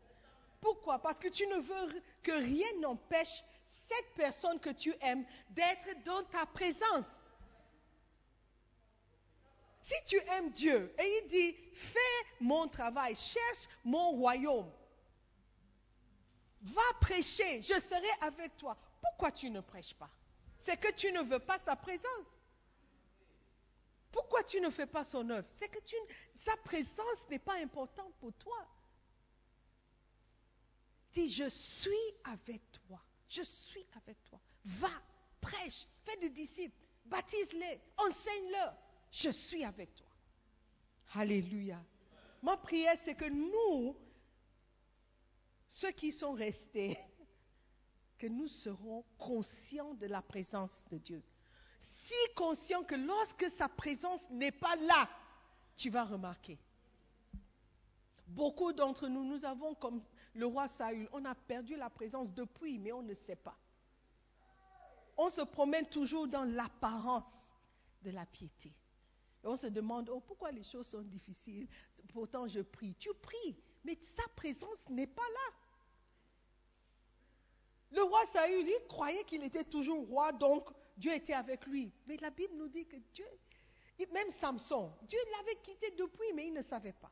Pourquoi? 0.59 0.99
Parce 0.99 1.19
que 1.19 1.27
tu 1.27 1.45
ne 1.47 1.57
veux 1.57 2.01
que 2.21 2.31
rien 2.31 2.79
n'empêche 2.79 3.43
cette 3.89 4.13
personne 4.15 4.59
que 4.59 4.69
tu 4.69 4.93
aimes 5.01 5.25
d'être 5.49 6.03
dans 6.03 6.23
ta 6.25 6.45
présence. 6.45 7.07
Si 9.81 9.93
tu 10.07 10.17
aimes 10.17 10.51
Dieu 10.51 10.93
et 10.97 11.21
il 11.21 11.27
dit, 11.27 11.55
fais 11.73 12.27
mon 12.39 12.67
travail, 12.69 13.15
cherche 13.15 13.67
mon 13.83 14.11
royaume, 14.11 14.71
va 16.61 16.93
prêcher, 17.01 17.61
je 17.61 17.77
serai 17.79 18.07
avec 18.21 18.55
toi. 18.55 18.77
Pourquoi 19.01 19.31
tu 19.31 19.49
ne 19.49 19.59
prêches 19.59 19.93
pas? 19.95 20.09
C'est 20.57 20.77
que 20.77 20.91
tu 20.93 21.11
ne 21.11 21.21
veux 21.23 21.39
pas 21.39 21.59
sa 21.59 21.75
présence. 21.75 22.25
Pourquoi 24.13 24.43
tu 24.43 24.61
ne 24.61 24.69
fais 24.69 24.85
pas 24.85 25.03
son 25.03 25.27
œuvre? 25.31 25.47
C'est 25.53 25.67
que 25.67 25.79
sa 26.37 26.55
présence 26.57 27.27
n'est 27.31 27.39
pas 27.39 27.55
importante 27.55 28.13
pour 28.19 28.31
toi. 28.33 28.65
Dis, 31.13 31.27
je 31.29 31.49
suis 31.49 32.13
avec 32.23 32.61
toi. 32.71 33.01
Je 33.27 33.41
suis 33.41 33.85
avec 33.95 34.23
toi. 34.25 34.39
Va, 34.65 34.91
prêche, 35.41 35.87
fais 36.05 36.15
des 36.17 36.29
disciples, 36.29 36.77
baptise-les, 37.05 37.81
enseigne-leur. 37.97 38.75
Je 39.11 39.31
suis 39.31 39.63
avec 39.63 39.95
toi. 39.95 40.07
Alléluia. 41.15 41.83
Ma 42.43 42.57
prière, 42.57 42.97
c'est 43.03 43.15
que 43.15 43.29
nous, 43.29 43.97
ceux 45.69 45.91
qui 45.91 46.11
sont 46.11 46.33
restés, 46.33 46.99
que 48.19 48.27
nous 48.27 48.47
serons 48.47 49.03
conscients 49.17 49.95
de 49.95 50.05
la 50.05 50.21
présence 50.21 50.85
de 50.91 50.99
Dieu. 50.99 51.23
Si 52.13 52.33
conscients 52.35 52.83
que 52.83 52.95
lorsque 52.95 53.49
sa 53.51 53.67
présence 53.67 54.21
n'est 54.29 54.51
pas 54.51 54.75
là, 54.75 55.09
tu 55.75 55.89
vas 55.89 56.03
remarquer. 56.03 56.59
Beaucoup 58.27 58.71
d'entre 58.71 59.07
nous, 59.07 59.23
nous 59.23 59.45
avons 59.45 59.73
comme 59.75 60.03
le 60.35 60.45
roi 60.45 60.67
Saül, 60.67 61.09
on 61.11 61.25
a 61.25 61.33
perdu 61.33 61.75
la 61.75 61.89
présence 61.89 62.31
depuis, 62.33 62.77
mais 62.77 62.91
on 62.91 63.01
ne 63.01 63.13
sait 63.13 63.35
pas. 63.35 63.57
On 65.17 65.29
se 65.29 65.41
promène 65.41 65.87
toujours 65.87 66.27
dans 66.27 66.43
l'apparence 66.43 67.53
de 68.03 68.11
la 68.11 68.25
piété. 68.25 68.71
Et 69.43 69.47
on 69.47 69.55
se 69.55 69.67
demande, 69.67 70.09
oh, 70.09 70.19
pourquoi 70.19 70.51
les 70.51 70.63
choses 70.63 70.87
sont 70.87 71.01
difficiles? 71.01 71.67
Pourtant, 72.13 72.47
je 72.47 72.61
prie. 72.61 72.95
Tu 72.95 73.09
pries, 73.21 73.57
mais 73.83 73.97
sa 74.01 74.27
présence 74.35 74.87
n'est 74.89 75.07
pas 75.07 75.21
là. 75.21 75.55
Le 77.91 78.03
roi 78.03 78.25
Saül, 78.27 78.67
il 78.67 78.87
croyait 78.87 79.23
qu'il 79.23 79.43
était 79.43 79.63
toujours 79.63 80.07
roi, 80.07 80.31
donc 80.31 80.67
Dieu 80.97 81.13
était 81.13 81.33
avec 81.33 81.65
lui. 81.65 81.91
Mais 82.07 82.17
la 82.17 82.29
Bible 82.29 82.55
nous 82.55 82.67
dit 82.67 82.85
que 82.85 82.97
Dieu, 83.13 83.27
même 84.11 84.31
Samson, 84.31 84.91
Dieu 85.07 85.19
l'avait 85.31 85.59
quitté 85.61 85.91
depuis, 85.91 86.33
mais 86.33 86.47
il 86.47 86.53
ne 86.53 86.61
savait 86.61 86.93
pas. 86.93 87.11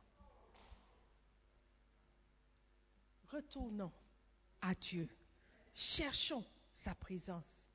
Retournons 3.30 3.92
à 4.62 4.76
Dieu. 4.76 5.10
Cherchons 5.74 6.46
sa 6.74 6.94
présence. 6.96 7.70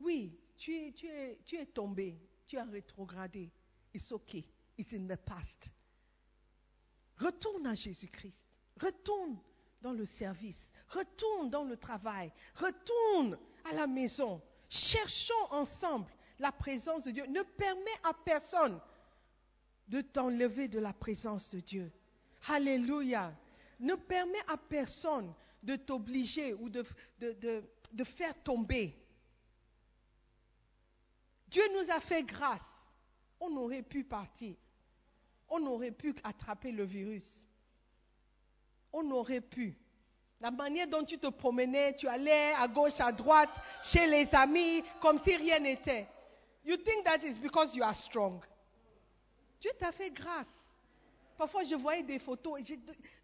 Oui, 0.00 0.36
tu 0.56 0.74
es, 0.76 0.92
tu 0.92 1.06
es, 1.06 1.38
tu 1.44 1.64
tombé, 1.68 2.18
tu 2.46 2.58
as 2.58 2.64
rétrogradé. 2.64 3.50
It's 3.94 4.10
okay. 4.12 4.44
It's 4.76 4.92
in 4.92 5.06
the 5.06 5.16
past. 5.16 5.70
Retourne 7.18 7.66
à 7.66 7.74
Jésus-Christ. 7.74 8.40
Retourne 8.80 9.38
dans 9.82 9.92
le 9.92 10.04
service. 10.04 10.72
Retourne 10.88 11.50
dans 11.50 11.64
le 11.64 11.76
travail. 11.76 12.32
Retourne 12.56 13.38
à 13.64 13.74
la 13.74 13.86
maison. 13.86 14.42
Cherchons 14.70 15.50
ensemble 15.50 16.08
la 16.38 16.52
présence 16.52 17.02
de 17.02 17.10
Dieu. 17.10 17.26
Ne 17.26 17.42
permets 17.42 18.00
à 18.04 18.14
personne 18.14 18.80
de 19.88 20.00
t'enlever 20.00 20.68
de 20.68 20.78
la 20.78 20.92
présence 20.92 21.50
de 21.50 21.58
Dieu. 21.58 21.92
Alléluia. 22.46 23.34
Ne 23.80 23.96
permets 23.96 24.46
à 24.46 24.56
personne 24.56 25.34
de 25.60 25.74
t'obliger 25.74 26.54
ou 26.54 26.68
de, 26.68 26.86
de, 27.18 27.64
de, 27.92 28.04
faire 28.04 28.40
tomber. 28.44 28.94
Dieu 31.48 31.64
nous 31.74 31.90
a 31.90 31.98
fait 31.98 32.22
grâce. 32.22 32.62
On 33.40 33.56
aurait 33.56 33.82
pu 33.82 34.04
partir. 34.04 34.54
On 35.48 35.66
aurait 35.66 35.90
pu 35.90 36.14
attraper 36.22 36.70
le 36.70 36.84
virus. 36.84 37.48
On 38.92 39.10
aurait 39.10 39.40
pu. 39.40 39.76
La 40.40 40.50
manière 40.50 40.88
dont 40.88 41.04
tu 41.04 41.18
te 41.18 41.26
promenais, 41.26 41.94
tu 41.94 42.08
allais 42.08 42.52
à 42.54 42.66
gauche, 42.66 42.98
à 42.98 43.12
droite, 43.12 43.50
chez 43.82 44.06
les 44.06 44.26
amis, 44.34 44.82
comme 45.00 45.18
si 45.18 45.36
rien 45.36 45.58
n'était. 45.58 46.08
You 46.64 46.78
think 46.78 47.04
that 47.04 47.22
is 47.22 47.38
because 47.38 47.74
you 47.74 47.82
are 47.82 47.94
strong. 47.94 48.42
Dieu 49.60 49.70
t'a 49.78 49.92
fait 49.92 50.10
grâce. 50.10 50.46
Parfois, 51.36 51.64
je 51.64 51.74
voyais 51.74 52.02
des 52.02 52.18
photos 52.18 52.60
et 52.60 52.64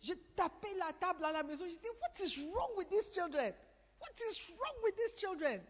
je, 0.03 0.13
tapais 0.35 0.75
la 0.77 0.93
table 0.95 1.25
à 1.25 1.33
la 1.33 1.43
maison. 1.43 1.65
Je 1.65 1.71
disais, 1.71 1.89
What 2.01 2.25
is 2.25 2.53
wrong 2.53 2.71
with 2.77 2.89
these 2.89 3.11
children? 3.13 3.55
What 4.01 4.13
is 4.31 4.41
wrong 4.51 4.85
with 4.85 4.97
these 4.97 5.15
children? 5.19 5.63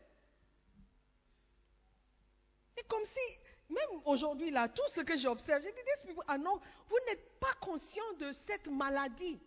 Et 2.77 2.83
comme 2.89 3.05
si, 3.05 3.41
même 3.69 4.01
aujourd'hui, 4.05 4.51
là, 4.51 4.69
tout 4.69 4.89
ce 4.91 5.01
que 5.01 5.17
j'observe, 5.17 5.63
je 5.63 5.69
dis, 5.69 5.75
these 5.75 6.03
people 6.07 6.25
ah 6.29 6.39
non, 6.39 6.61
vous 6.89 6.99
n'êtes 7.07 7.39
pas 7.39 7.55
conscient 7.61 8.13
de 8.19 8.33
cette 8.33 8.69
maladie. 8.69 9.41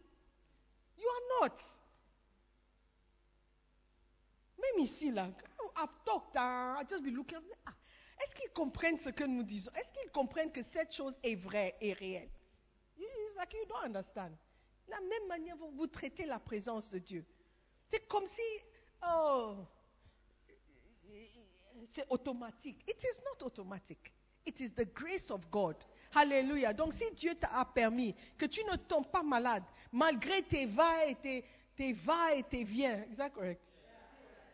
You 0.98 1.08
are 1.08 1.50
not. 1.50 1.56
Même 4.62 4.86
ici, 4.86 5.12
là, 5.12 5.30
I've 5.78 6.04
talked, 6.06 6.36
uh, 6.36 6.80
I 6.80 6.84
just 6.88 7.04
be 7.04 7.12
looking, 7.12 7.38
ah, 7.66 7.74
est-ce 8.22 8.36
qu'ils 8.36 8.52
comprennent 8.52 8.98
ce 8.98 9.10
que 9.10 9.24
nous 9.24 9.44
disons? 9.44 9.72
Est-ce 9.72 9.94
qu'ils 9.94 10.12
comprennent 10.12 10.52
que 10.52 10.64
cette 10.64 10.92
chose 10.92 11.18
est 11.24 11.36
vraie 11.36 11.76
et 11.80 11.94
réelle? 11.94 12.30
It's 12.98 13.36
like 13.38 13.54
you 13.54 13.66
don't 13.68 13.86
understand. 13.86 14.32
De 14.88 14.92
la 14.92 15.00
même 15.02 15.28
manière, 15.28 15.56
vous, 15.56 15.88
traitez 15.88 16.26
la 16.26 16.40
présence 16.40 16.90
de 16.90 17.00
Dieu. 17.00 17.26
C'est 17.90 18.06
comme 18.08 18.28
si, 18.28 18.66
oh, 19.08 19.56
c'est 21.94 22.06
automatique. 22.10 22.84
It 22.88 23.02
is 23.02 23.22
not 23.24 23.46
automatic. 23.46 24.14
It 24.46 24.60
is 24.60 24.74
the 24.74 24.92
grace 24.94 25.32
of 25.32 25.50
God. 25.50 25.76
Alléluia. 26.14 26.74
Donc, 26.74 26.94
si 26.94 27.10
Dieu 27.12 27.36
t'a 27.36 27.64
permis 27.66 28.16
que 28.38 28.46
tu 28.46 28.64
ne 28.66 28.76
tombes 28.76 29.10
pas 29.10 29.24
malade, 29.24 29.64
malgré 29.92 30.42
tes 30.42 30.66
va 30.66 31.06
et 31.06 31.16
tes, 31.16 31.46
tes 31.76 31.94
va 31.94 32.34
et 32.34 32.44
tes 32.44 32.64
viens, 32.64 33.06
that 33.16 33.30
correct? 33.30 33.69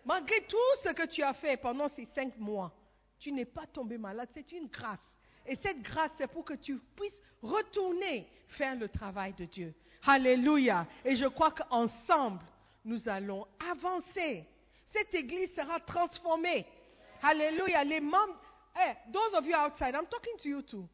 Malgré 0.06 0.41
tout 0.41 0.58
ce 0.84 0.89
que 0.89 1.08
tu 1.08 1.24
as 1.24 1.34
fait 1.34 1.58
pendant 1.58 1.88
ces 1.88 2.06
cinq 2.13 2.38
mois, 2.38 2.72
tu 3.20 3.32
n'es 3.32 3.46
pas 3.46 3.65
tombé 3.65 3.98
malade. 3.98 4.30
C'est 4.32 4.52
une 4.52 4.68
grâce. 4.68 5.06
Et 5.48 5.56
cette 5.56 5.82
grâce, 5.82 6.12
c'est 6.18 6.28
pour 6.28 6.46
que 6.46 6.54
tu 6.54 6.78
puisses 6.96 7.22
retourner 7.41 8.28
faire 8.48 8.76
le 8.76 8.88
travail 8.88 9.34
de 9.34 9.46
Dieu. 9.46 9.74
Alléluia. 10.06 10.86
Et 11.04 11.15
je 11.15 11.26
crois 11.26 11.52
qu'ensemble, 11.52 12.44
nous 12.84 13.10
allons 13.10 13.48
avancer. 13.72 14.46
Cette 14.86 15.13
église 15.13 15.54
sera 15.56 15.80
transformée. 15.80 16.65
Alléluia. 17.24 17.84
Les 17.84 18.00
membres, 18.00 18.36
hey, 18.76 18.96
those 19.12 19.34
of 19.34 19.46
you 19.46 19.56
outside, 19.56 19.96
I'm 19.96 20.08
talking 20.08 20.38
to 20.38 20.50
you 20.50 20.62
too. 20.62 20.88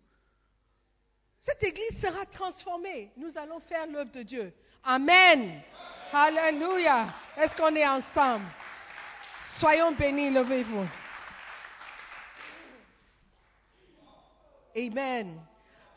Cette 1.41 1.63
église 1.63 1.99
sera 1.99 2.25
transformée. 2.27 3.11
Nous 3.17 3.37
allons 3.37 3.59
faire 3.59 3.87
l'œuvre 3.87 4.11
de 4.11 4.23
Dieu. 4.23 4.53
Amen. 4.83 5.61
Alléluia. 6.13 7.07
Est-ce 7.37 7.55
qu'on 7.55 7.75
est 7.75 7.87
ensemble? 7.87 8.45
Soyons 9.57 9.91
bénis, 9.91 10.31
levez-vous. 10.31 10.87
Amen. 14.75 15.41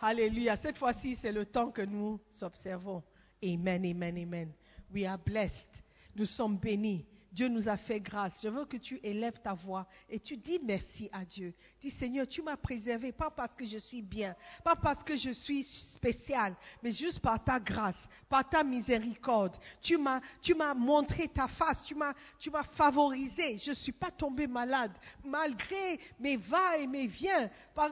Alléluia. 0.00 0.56
Cette 0.56 0.76
fois-ci, 0.76 1.16
c'est 1.16 1.32
le 1.32 1.46
temps 1.46 1.70
que 1.70 1.82
nous 1.82 2.20
observons. 2.42 3.02
Amen, 3.42 3.84
amen, 3.84 4.18
amen. 4.18 4.52
We 4.92 5.06
are 5.06 5.18
blessed. 5.18 5.82
Nous 6.16 6.26
sommes 6.26 6.56
bénis 6.58 7.06
Dieu 7.34 7.48
nous 7.48 7.68
a 7.68 7.76
fait 7.76 7.98
grâce. 7.98 8.38
Je 8.42 8.48
veux 8.48 8.64
que 8.64 8.76
tu 8.76 9.00
élèves 9.02 9.40
ta 9.42 9.54
voix 9.54 9.86
et 10.08 10.20
tu 10.20 10.36
dis 10.36 10.60
merci 10.62 11.10
à 11.12 11.24
Dieu. 11.24 11.52
Dis 11.80 11.90
Seigneur, 11.90 12.28
tu 12.28 12.42
m'as 12.42 12.56
préservé, 12.56 13.10
pas 13.10 13.30
parce 13.30 13.56
que 13.56 13.66
je 13.66 13.78
suis 13.78 14.02
bien, 14.02 14.36
pas 14.62 14.76
parce 14.76 15.02
que 15.02 15.16
je 15.16 15.30
suis 15.30 15.64
spécial, 15.64 16.54
mais 16.80 16.92
juste 16.92 17.18
par 17.18 17.42
ta 17.42 17.58
grâce, 17.58 18.08
par 18.28 18.48
ta 18.48 18.62
miséricorde. 18.62 19.56
Tu 19.82 19.96
m'as, 19.96 20.20
tu 20.40 20.54
m'as 20.54 20.74
montré 20.74 21.26
ta 21.26 21.48
face, 21.48 21.82
tu 21.82 21.96
m'as, 21.96 22.14
tu 22.38 22.50
m'as 22.50 22.62
favorisé. 22.62 23.58
Je 23.58 23.70
ne 23.70 23.76
suis 23.76 23.92
pas 23.92 24.12
tombé 24.12 24.46
malade, 24.46 24.92
malgré 25.24 25.98
mes 26.20 26.36
va 26.36 26.78
et 26.78 26.86
mes 26.86 27.08
viens, 27.08 27.50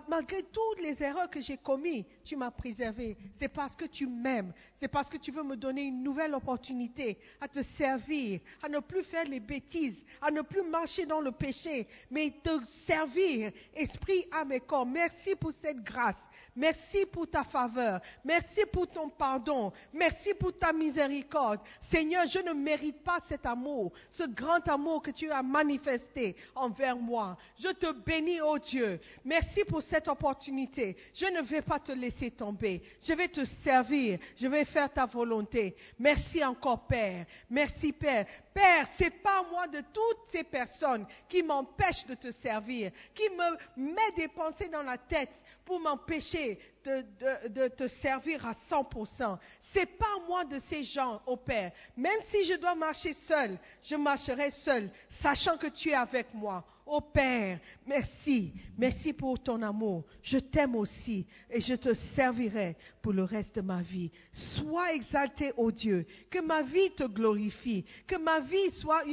malgré 0.08 0.44
toutes 0.44 0.80
les 0.80 1.02
erreurs 1.02 1.28
que 1.28 1.40
j'ai 1.40 1.56
commises. 1.56 2.04
Tu 2.24 2.36
m'as 2.36 2.52
préservé. 2.52 3.16
C'est 3.34 3.48
parce 3.48 3.74
que 3.74 3.86
tu 3.86 4.06
m'aimes. 4.06 4.52
C'est 4.76 4.86
parce 4.86 5.08
que 5.10 5.16
tu 5.16 5.32
veux 5.32 5.42
me 5.42 5.56
donner 5.56 5.82
une 5.82 6.04
nouvelle 6.04 6.34
opportunité 6.34 7.18
à 7.40 7.48
te 7.48 7.60
servir, 7.62 8.40
à 8.62 8.68
ne 8.68 8.78
plus 8.78 9.02
faire 9.02 9.24
bêtises, 9.40 10.04
à 10.20 10.30
ne 10.30 10.42
plus 10.42 10.62
marcher 10.62 11.06
dans 11.06 11.20
le 11.20 11.32
péché, 11.32 11.86
mais 12.10 12.32
te 12.42 12.64
servir, 12.86 13.50
esprit, 13.74 14.26
âme 14.32 14.52
et 14.52 14.60
corps. 14.60 14.86
Merci 14.86 15.34
pour 15.36 15.52
cette 15.52 15.82
grâce. 15.82 16.28
Merci 16.54 17.06
pour 17.06 17.28
ta 17.28 17.44
faveur. 17.44 18.00
Merci 18.24 18.62
pour 18.72 18.88
ton 18.88 19.08
pardon. 19.08 19.72
Merci 19.92 20.34
pour 20.34 20.56
ta 20.56 20.72
miséricorde. 20.72 21.60
Seigneur, 21.80 22.26
je 22.26 22.38
ne 22.38 22.52
mérite 22.52 23.02
pas 23.02 23.18
cet 23.28 23.46
amour, 23.46 23.92
ce 24.10 24.24
grand 24.24 24.66
amour 24.68 25.02
que 25.02 25.10
tu 25.10 25.30
as 25.30 25.42
manifesté 25.42 26.36
envers 26.54 26.96
moi. 26.96 27.36
Je 27.58 27.68
te 27.68 27.92
bénis, 27.92 28.40
oh 28.40 28.58
Dieu. 28.58 29.00
Merci 29.24 29.64
pour 29.64 29.82
cette 29.82 30.08
opportunité. 30.08 30.96
Je 31.14 31.26
ne 31.26 31.42
vais 31.42 31.62
pas 31.62 31.78
te 31.78 31.92
laisser 31.92 32.30
tomber. 32.30 32.82
Je 33.02 33.12
vais 33.12 33.28
te 33.28 33.44
servir. 33.44 34.18
Je 34.36 34.46
vais 34.46 34.64
faire 34.64 34.92
ta 34.92 35.06
volonté. 35.06 35.76
Merci 35.98 36.44
encore, 36.44 36.86
Père. 36.86 37.26
Merci, 37.48 37.92
Père. 37.92 38.26
Père, 38.52 38.88
c'est 38.98 39.21
pas 39.22 39.42
moi 39.50 39.66
de 39.68 39.80
toutes 39.92 40.26
ces 40.30 40.44
personnes 40.44 41.06
qui 41.28 41.42
m'empêchent 41.42 42.06
de 42.06 42.14
te 42.14 42.30
servir, 42.30 42.90
qui 43.14 43.28
me 43.30 43.56
met 43.76 44.10
des 44.16 44.28
pensées 44.28 44.68
dans 44.68 44.82
la 44.82 44.98
tête 44.98 45.34
pour 45.64 45.80
m'empêcher 45.80 46.58
de, 46.84 47.68
te 47.68 47.88
servir 47.88 48.44
à 48.46 48.54
100%. 48.70 49.38
C'est 49.72 49.86
pas 49.86 50.18
moi 50.26 50.44
de 50.44 50.58
ces 50.58 50.84
gens, 50.84 51.20
au 51.26 51.36
Père. 51.36 51.72
Même 51.96 52.20
si 52.30 52.44
je 52.44 52.54
dois 52.54 52.74
marcher 52.74 53.14
seul, 53.14 53.58
je 53.82 53.96
marcherai 53.96 54.50
seul, 54.50 54.90
sachant 55.08 55.56
que 55.56 55.68
tu 55.68 55.90
es 55.90 55.94
avec 55.94 56.32
moi. 56.34 56.64
Ô 56.84 57.00
Père, 57.00 57.60
merci. 57.86 58.52
Merci 58.76 59.12
pour 59.12 59.40
ton 59.40 59.62
amour. 59.62 60.04
Je 60.20 60.38
t'aime 60.38 60.74
aussi 60.74 61.26
et 61.48 61.60
je 61.60 61.74
te 61.74 61.94
servirai 61.94 62.76
pour 63.00 63.12
le 63.12 63.22
reste 63.22 63.56
de 63.56 63.60
ma 63.60 63.82
vie. 63.82 64.10
Sois 64.32 64.92
exalté, 64.92 65.52
ô 65.56 65.70
Dieu. 65.70 66.04
Que 66.28 66.40
ma 66.40 66.62
vie 66.62 66.90
te 66.90 67.04
glorifie. 67.04 67.84
Que 68.06 68.16
ma 68.16 68.40
vie 68.40 68.70
soit 68.72 69.04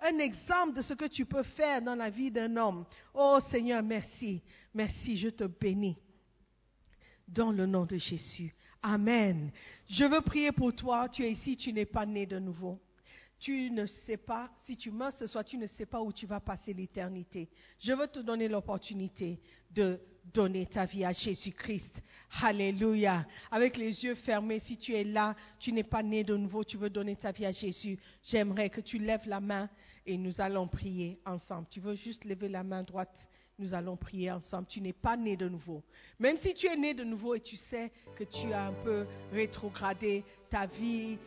un 0.00 0.18
exemple 0.18 0.72
de 0.72 0.82
ce 0.82 0.94
que 0.94 1.04
tu 1.04 1.26
peux 1.26 1.42
faire 1.42 1.82
dans 1.82 1.94
la 1.94 2.08
vie 2.08 2.30
d'un 2.30 2.56
homme. 2.56 2.86
Ô 3.12 3.38
Seigneur, 3.40 3.82
merci. 3.82 4.42
Merci, 4.72 5.18
je 5.18 5.28
te 5.28 5.44
bénis. 5.44 5.96
Dans 7.28 7.52
le 7.52 7.66
nom 7.66 7.84
de 7.84 7.96
Jésus. 7.96 8.54
Amen. 8.82 9.50
Je 9.88 10.04
veux 10.04 10.20
prier 10.20 10.52
pour 10.52 10.74
toi. 10.74 11.08
Tu 11.08 11.24
es 11.24 11.30
ici, 11.30 11.56
tu 11.56 11.72
n'es 11.72 11.86
pas 11.86 12.06
né 12.06 12.26
de 12.26 12.38
nouveau 12.38 12.80
tu 13.38 13.70
ne 13.70 13.86
sais 13.86 14.16
pas, 14.16 14.50
si 14.56 14.76
tu 14.76 14.90
meurs 14.90 15.12
ce 15.12 15.26
soir, 15.26 15.44
tu 15.44 15.58
ne 15.58 15.66
sais 15.66 15.86
pas 15.86 16.02
où 16.02 16.12
tu 16.12 16.26
vas 16.26 16.40
passer 16.40 16.74
l'éternité. 16.74 17.48
Je 17.78 17.92
veux 17.92 18.08
te 18.08 18.18
donner 18.18 18.48
l'opportunité 18.48 19.40
de 19.70 20.00
donner 20.24 20.66
ta 20.66 20.84
vie 20.84 21.04
à 21.04 21.12
Jésus-Christ. 21.12 22.02
Alléluia. 22.42 23.26
Avec 23.50 23.76
les 23.76 24.04
yeux 24.04 24.16
fermés, 24.16 24.58
si 24.58 24.76
tu 24.76 24.92
es 24.92 25.04
là, 25.04 25.36
tu 25.60 25.72
n'es 25.72 25.84
pas 25.84 26.02
né 26.02 26.24
de 26.24 26.36
nouveau, 26.36 26.64
tu 26.64 26.76
veux 26.76 26.90
donner 26.90 27.14
ta 27.14 27.30
vie 27.30 27.46
à 27.46 27.52
Jésus, 27.52 27.98
j'aimerais 28.24 28.70
que 28.70 28.80
tu 28.80 28.98
lèves 28.98 29.28
la 29.28 29.40
main 29.40 29.70
et 30.04 30.18
nous 30.18 30.40
allons 30.40 30.66
prier 30.66 31.20
ensemble. 31.24 31.68
Tu 31.70 31.80
veux 31.80 31.94
juste 31.94 32.24
lever 32.24 32.48
la 32.48 32.64
main 32.64 32.82
droite, 32.82 33.28
nous 33.58 33.74
allons 33.74 33.96
prier 33.96 34.30
ensemble. 34.30 34.66
Tu 34.68 34.80
n'es 34.80 34.92
pas 34.92 35.16
né 35.16 35.36
de 35.36 35.48
nouveau. 35.48 35.82
Même 36.18 36.36
si 36.36 36.54
tu 36.54 36.66
es 36.66 36.76
né 36.76 36.94
de 36.94 37.04
nouveau 37.04 37.34
et 37.34 37.40
tu 37.40 37.56
sais 37.56 37.90
que 38.16 38.24
tu 38.24 38.52
as 38.52 38.66
un 38.66 38.72
peu 38.72 39.06
rétrogradé 39.32 40.24
ta 40.48 40.66
vie, 40.66 41.18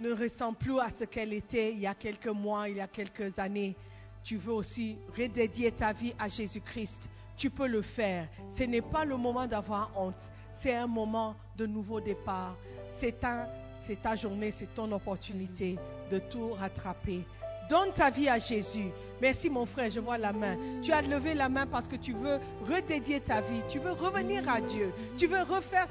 ne 0.00 0.12
ressemble 0.12 0.58
plus 0.58 0.78
à 0.80 0.90
ce 0.90 1.04
qu'elle 1.04 1.32
était 1.32 1.72
il 1.72 1.80
y 1.80 1.86
a 1.86 1.94
quelques 1.94 2.26
mois, 2.26 2.68
il 2.68 2.76
y 2.76 2.80
a 2.80 2.88
quelques 2.88 3.38
années, 3.38 3.76
tu 4.24 4.36
veux 4.36 4.52
aussi 4.52 4.96
redédier 5.16 5.72
ta 5.72 5.92
vie 5.92 6.14
à 6.18 6.28
Jésus-Christ, 6.28 7.08
tu 7.36 7.50
peux 7.50 7.66
le 7.66 7.82
faire. 7.82 8.28
Ce 8.56 8.64
n'est 8.64 8.82
pas 8.82 9.04
le 9.04 9.16
moment 9.16 9.46
d'avoir 9.46 9.92
honte, 9.94 10.32
c'est 10.60 10.74
un 10.74 10.86
moment 10.86 11.36
de 11.56 11.66
nouveau 11.66 12.00
départ. 12.00 12.56
C'est 13.00 13.20
ta, 13.20 14.16
journée, 14.16 14.50
c'est 14.50 14.74
ton 14.74 14.90
opportunité 14.92 15.76
de 16.10 16.18
tout 16.18 16.52
rattraper. 16.52 17.24
Donne 17.68 17.92
ta 17.92 18.10
vie 18.10 18.28
à 18.28 18.38
Jésus. 18.38 18.90
Merci 19.24 19.48
mon 19.48 19.64
frère, 19.64 19.90
je 19.90 20.00
vois 20.00 20.18
la 20.18 20.34
main. 20.34 20.54
Tu 20.82 20.92
as 20.92 21.00
levé 21.00 21.32
la 21.32 21.48
main 21.48 21.64
parce 21.66 21.88
que 21.88 21.96
tu 21.96 22.12
veux 22.12 22.38
redédier 22.70 23.20
ta 23.20 23.40
vie, 23.40 23.62
tu 23.70 23.78
veux 23.78 23.92
revenir 23.92 24.46
à 24.46 24.60
Dieu, 24.60 24.92
tu 25.16 25.26
veux 25.26 25.40
refaire 25.40 25.86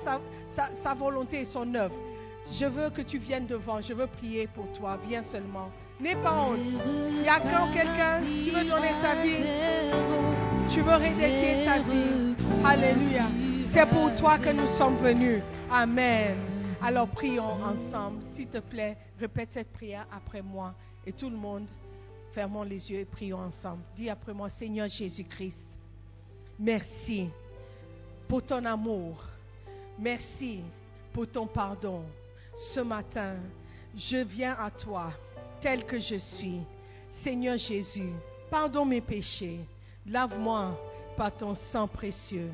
sa, 0.52 0.93
volonté 0.93 1.41
et 1.41 1.46
son 1.46 1.74
œuvre. 1.74 1.96
Je 2.52 2.65
veux 2.65 2.91
que 2.91 3.02
tu 3.02 3.17
viennes 3.17 3.48
devant. 3.48 3.82
Je 3.82 3.93
veux 3.93 4.06
prier 4.06 4.46
pour 4.46 4.72
toi. 4.74 5.00
Viens 5.08 5.24
seulement. 5.24 5.72
N'aie 6.00 6.15
pas 6.17 6.43
honte. 6.43 6.60
Il 7.10 7.24
y 7.24 7.28
a 7.28 7.39
quand 7.39 7.72
quelqu'un, 7.74 8.22
tu 8.43 8.52
veux 8.52 8.65
donner 8.65 8.91
ta 9.02 9.24
vie? 9.24 9.43
Tu 10.72 10.82
veux 10.82 10.93
redédier 10.93 11.65
ta 11.65 11.80
vie? 11.80 12.36
Alléluia. 12.63 13.30
C'est 13.63 13.88
pour 13.88 14.13
toi 14.13 14.38
que 14.38 14.52
nous 14.52 14.67
sommes 14.78 14.98
venus. 14.98 15.41
Amen. 15.72 16.38
Alors 16.84 17.08
prions 17.08 17.58
ensemble. 17.63 18.22
S'il 18.36 18.48
te 18.48 18.60
plaît, 18.60 18.96
répète 19.19 19.54
cette 19.54 19.74
prière 19.74 20.06
après 20.15 20.43
moi. 20.43 20.76
Et 21.08 21.13
tout 21.13 21.32
le 21.32 21.36
monde, 21.36 21.67
fermons 22.34 22.63
les 22.63 22.91
yeux 22.91 23.00
et 23.00 23.06
prions 23.06 23.39
ensemble. 23.39 23.82
Dis 23.96 24.10
après 24.10 24.34
moi, 24.34 24.50
Seigneur 24.50 24.88
Jésus-Christ, 24.88 25.78
merci 26.60 27.30
pour 28.28 28.43
ton 28.43 28.63
amour. 28.65 29.24
Merci 30.00 30.62
pour 31.13 31.28
ton 31.28 31.46
pardon 31.46 32.04
ce 32.56 32.80
matin, 32.80 33.38
je 33.96 34.17
viens 34.17 34.56
à 34.60 34.69
toi 34.69 35.12
tel 35.62 35.86
que 35.86 36.00
je 36.00 36.15
suis. 36.15 36.62
Seigneur 37.10 37.58
Jésus, 37.58 38.12
pardonne 38.50 38.89
mes 38.89 39.02
péchés. 39.02 39.60
Lave-moi 40.06 40.78
par 41.15 41.36
ton 41.36 41.54
sang 41.54 41.88
précieux. 41.88 42.52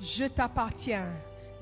Je 0.00 0.24
t'appartiens. 0.24 1.12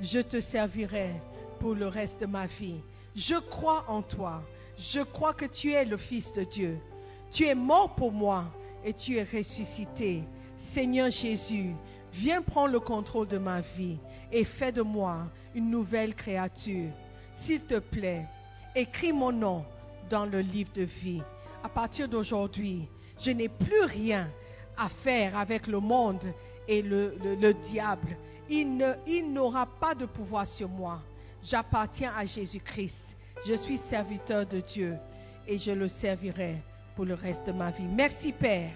Je 0.01 0.21
te 0.21 0.41
servirai 0.41 1.13
pour 1.59 1.75
le 1.75 1.87
reste 1.87 2.21
de 2.23 2.27
ma 2.27 2.47
vie. 2.47 2.81
Je 3.15 3.39
crois 3.39 3.85
en 3.89 4.03
toi. 4.03 4.43
Je 4.79 5.01
crois 5.01 5.35
que 5.35 5.45
tu 5.45 5.73
es 5.73 5.85
le 5.85 5.99
Fils 5.99 6.33
de 6.33 6.45
Dieu. 6.45 6.79
Tu 7.31 7.45
es 7.45 7.55
mort 7.55 7.95
pour 7.95 8.13
moi 8.13 8.45
et 8.85 8.93
tu 8.93 9.17
es 9.17 9.23
ressuscité. 9.23 10.23
Seigneur 10.75 11.11
Jésus, 11.11 11.75
viens 12.13 12.43
prendre 12.43 12.73
le 12.73 12.81
contrôle 12.81 13.29
de 13.29 13.39
ma 13.39 13.61
vie 13.61 13.99
et 14.33 14.45
fais 14.45 14.73
de 14.73 14.83
moi 14.83 15.27
une 15.55 15.71
nouvelle 15.71 16.15
créature 16.15 16.91
s'il 17.41 17.65
te 17.65 17.79
plaît, 17.79 18.27
écris 18.75 19.13
mon 19.13 19.33
nom 19.33 19.65
dans 20.11 20.27
le 20.27 20.41
livre 20.41 20.73
de 20.75 20.83
vie. 20.83 21.23
À 21.63 21.69
partir 21.69 22.09
d'aujourd'hui, 22.09 22.87
je 23.19 23.31
n'ai 23.31 23.49
plus 23.49 23.83
rien 23.85 24.31
à 24.77 24.89
faire 24.89 25.37
avec 25.37 25.67
le 25.67 25.81
monde 25.81 26.25
et 26.69 26.83
le, 26.83 27.53
diable. 27.65 28.17
Il 28.49 29.33
n'aura 29.33 29.67
pas 29.67 29.95
de 29.95 30.07
pouvoir 30.07 30.47
sur 30.47 30.69
moi. 30.69 31.01
J'appartiens 31.43 32.13
à 32.17 32.27
Jésus-Christ. 32.27 33.17
Je 33.47 33.55
suis 33.55 33.79
serviteur 33.79 34.47
de 34.47 34.61
Dieu 34.61 34.97
et 35.47 35.59
je 35.59 35.71
le 35.71 35.89
servirai 35.89 36.57
pour 36.95 37.05
le 37.05 37.15
reste 37.15 37.47
de 37.47 37.53
ma 37.53 37.71
vie. 37.71 37.87
Merci 37.87 38.33
Père 38.33 38.71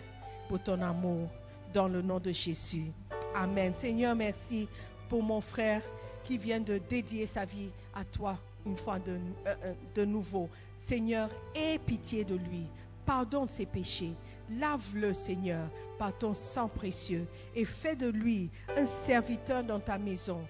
pour 0.48 0.62
ton 0.62 0.80
amour 0.82 1.28
dans 1.72 1.88
le 1.88 2.02
nom 2.02 2.18
de 2.18 2.30
Jésus. 2.30 2.92
Amen. 3.34 3.74
Seigneur, 3.74 4.14
merci 4.14 4.68
pour 5.08 5.22
mon 5.22 5.40
frère 5.40 5.82
qui 6.22 6.38
vient 6.38 6.60
de 6.60 6.78
dédier 6.78 7.26
sa 7.26 7.44
vie 7.44 7.70
à 7.94 8.04
toi 8.04 8.38
une 8.66 8.76
fois 8.76 8.98
de, 8.98 9.18
euh, 9.46 9.74
euh, 9.98 10.06
nouveau. 10.06 10.48
Seigneur, 10.78 11.28
aie 11.54 11.78
pitié 11.78 12.24
de 12.24 12.36
lui. 12.36 12.66
Pardonne 13.04 13.48
ses 13.48 13.66
péchés. 13.66 14.12
Lave-le, 14.58 15.12
Seigneur, 15.12 15.68
par 15.98 16.16
ton 16.16 16.34
sang 16.34 16.68
précieux 16.68 17.26
et 17.54 17.64
fais 17.64 17.96
de 17.96 18.08
lui 18.08 18.50
un 18.76 18.86
serviteur 19.06 19.64
dans 19.64 19.80
ta 19.80 19.98
maison 19.98 20.40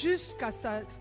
jusqu'à 0.00 0.50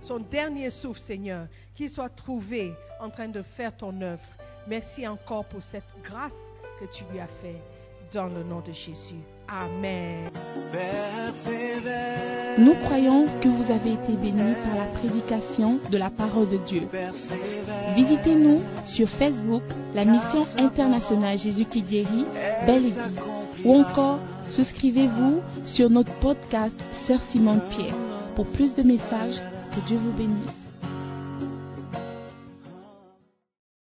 son 0.01 0.19
dernier 0.19 0.69
souffle, 0.69 0.99
Seigneur, 0.99 1.47
qu'il 1.73 1.89
soit 1.89 2.09
trouvé 2.09 2.73
en 2.99 3.09
train 3.09 3.27
de 3.27 3.41
faire 3.41 3.75
ton 3.75 4.01
œuvre. 4.01 4.23
Merci 4.67 5.07
encore 5.07 5.45
pour 5.45 5.61
cette 5.61 5.83
grâce 6.03 6.33
que 6.79 6.85
tu 6.85 7.03
lui 7.11 7.19
as 7.19 7.27
faite 7.41 7.61
dans 8.11 8.25
le 8.25 8.43
nom 8.43 8.61
de 8.61 8.71
Jésus. 8.71 9.21
Amen. 9.47 10.29
Nous 12.57 12.73
croyons 12.85 13.27
que 13.41 13.47
vous 13.47 13.71
avez 13.71 13.93
été 13.93 14.13
bénis 14.13 14.55
par 14.63 14.75
la 14.75 14.85
prédication 14.99 15.79
de 15.91 15.97
la 15.97 16.09
parole 16.09 16.49
de 16.49 16.57
Dieu. 16.57 16.87
Visitez-nous 17.95 18.61
sur 18.85 19.07
Facebook, 19.07 19.63
la 19.93 20.05
mission 20.05 20.45
internationale 20.57 21.37
Jésus 21.37 21.65
qui 21.65 21.81
guérit, 21.81 22.25
Belle 22.65 22.93
ou 23.63 23.75
encore 23.75 24.19
souscrivez-vous 24.49 25.41
sur 25.63 25.89
notre 25.89 26.13
podcast 26.19 26.75
Sœur 26.91 27.21
Simone 27.29 27.61
Pierre. 27.69 27.95
Pour 28.35 28.47
plus 28.47 28.73
de 28.73 28.83
messages, 28.83 29.41
que 29.75 29.87
Dieu 29.87 29.97
vous 29.97 30.11
bénisse. 30.11 30.64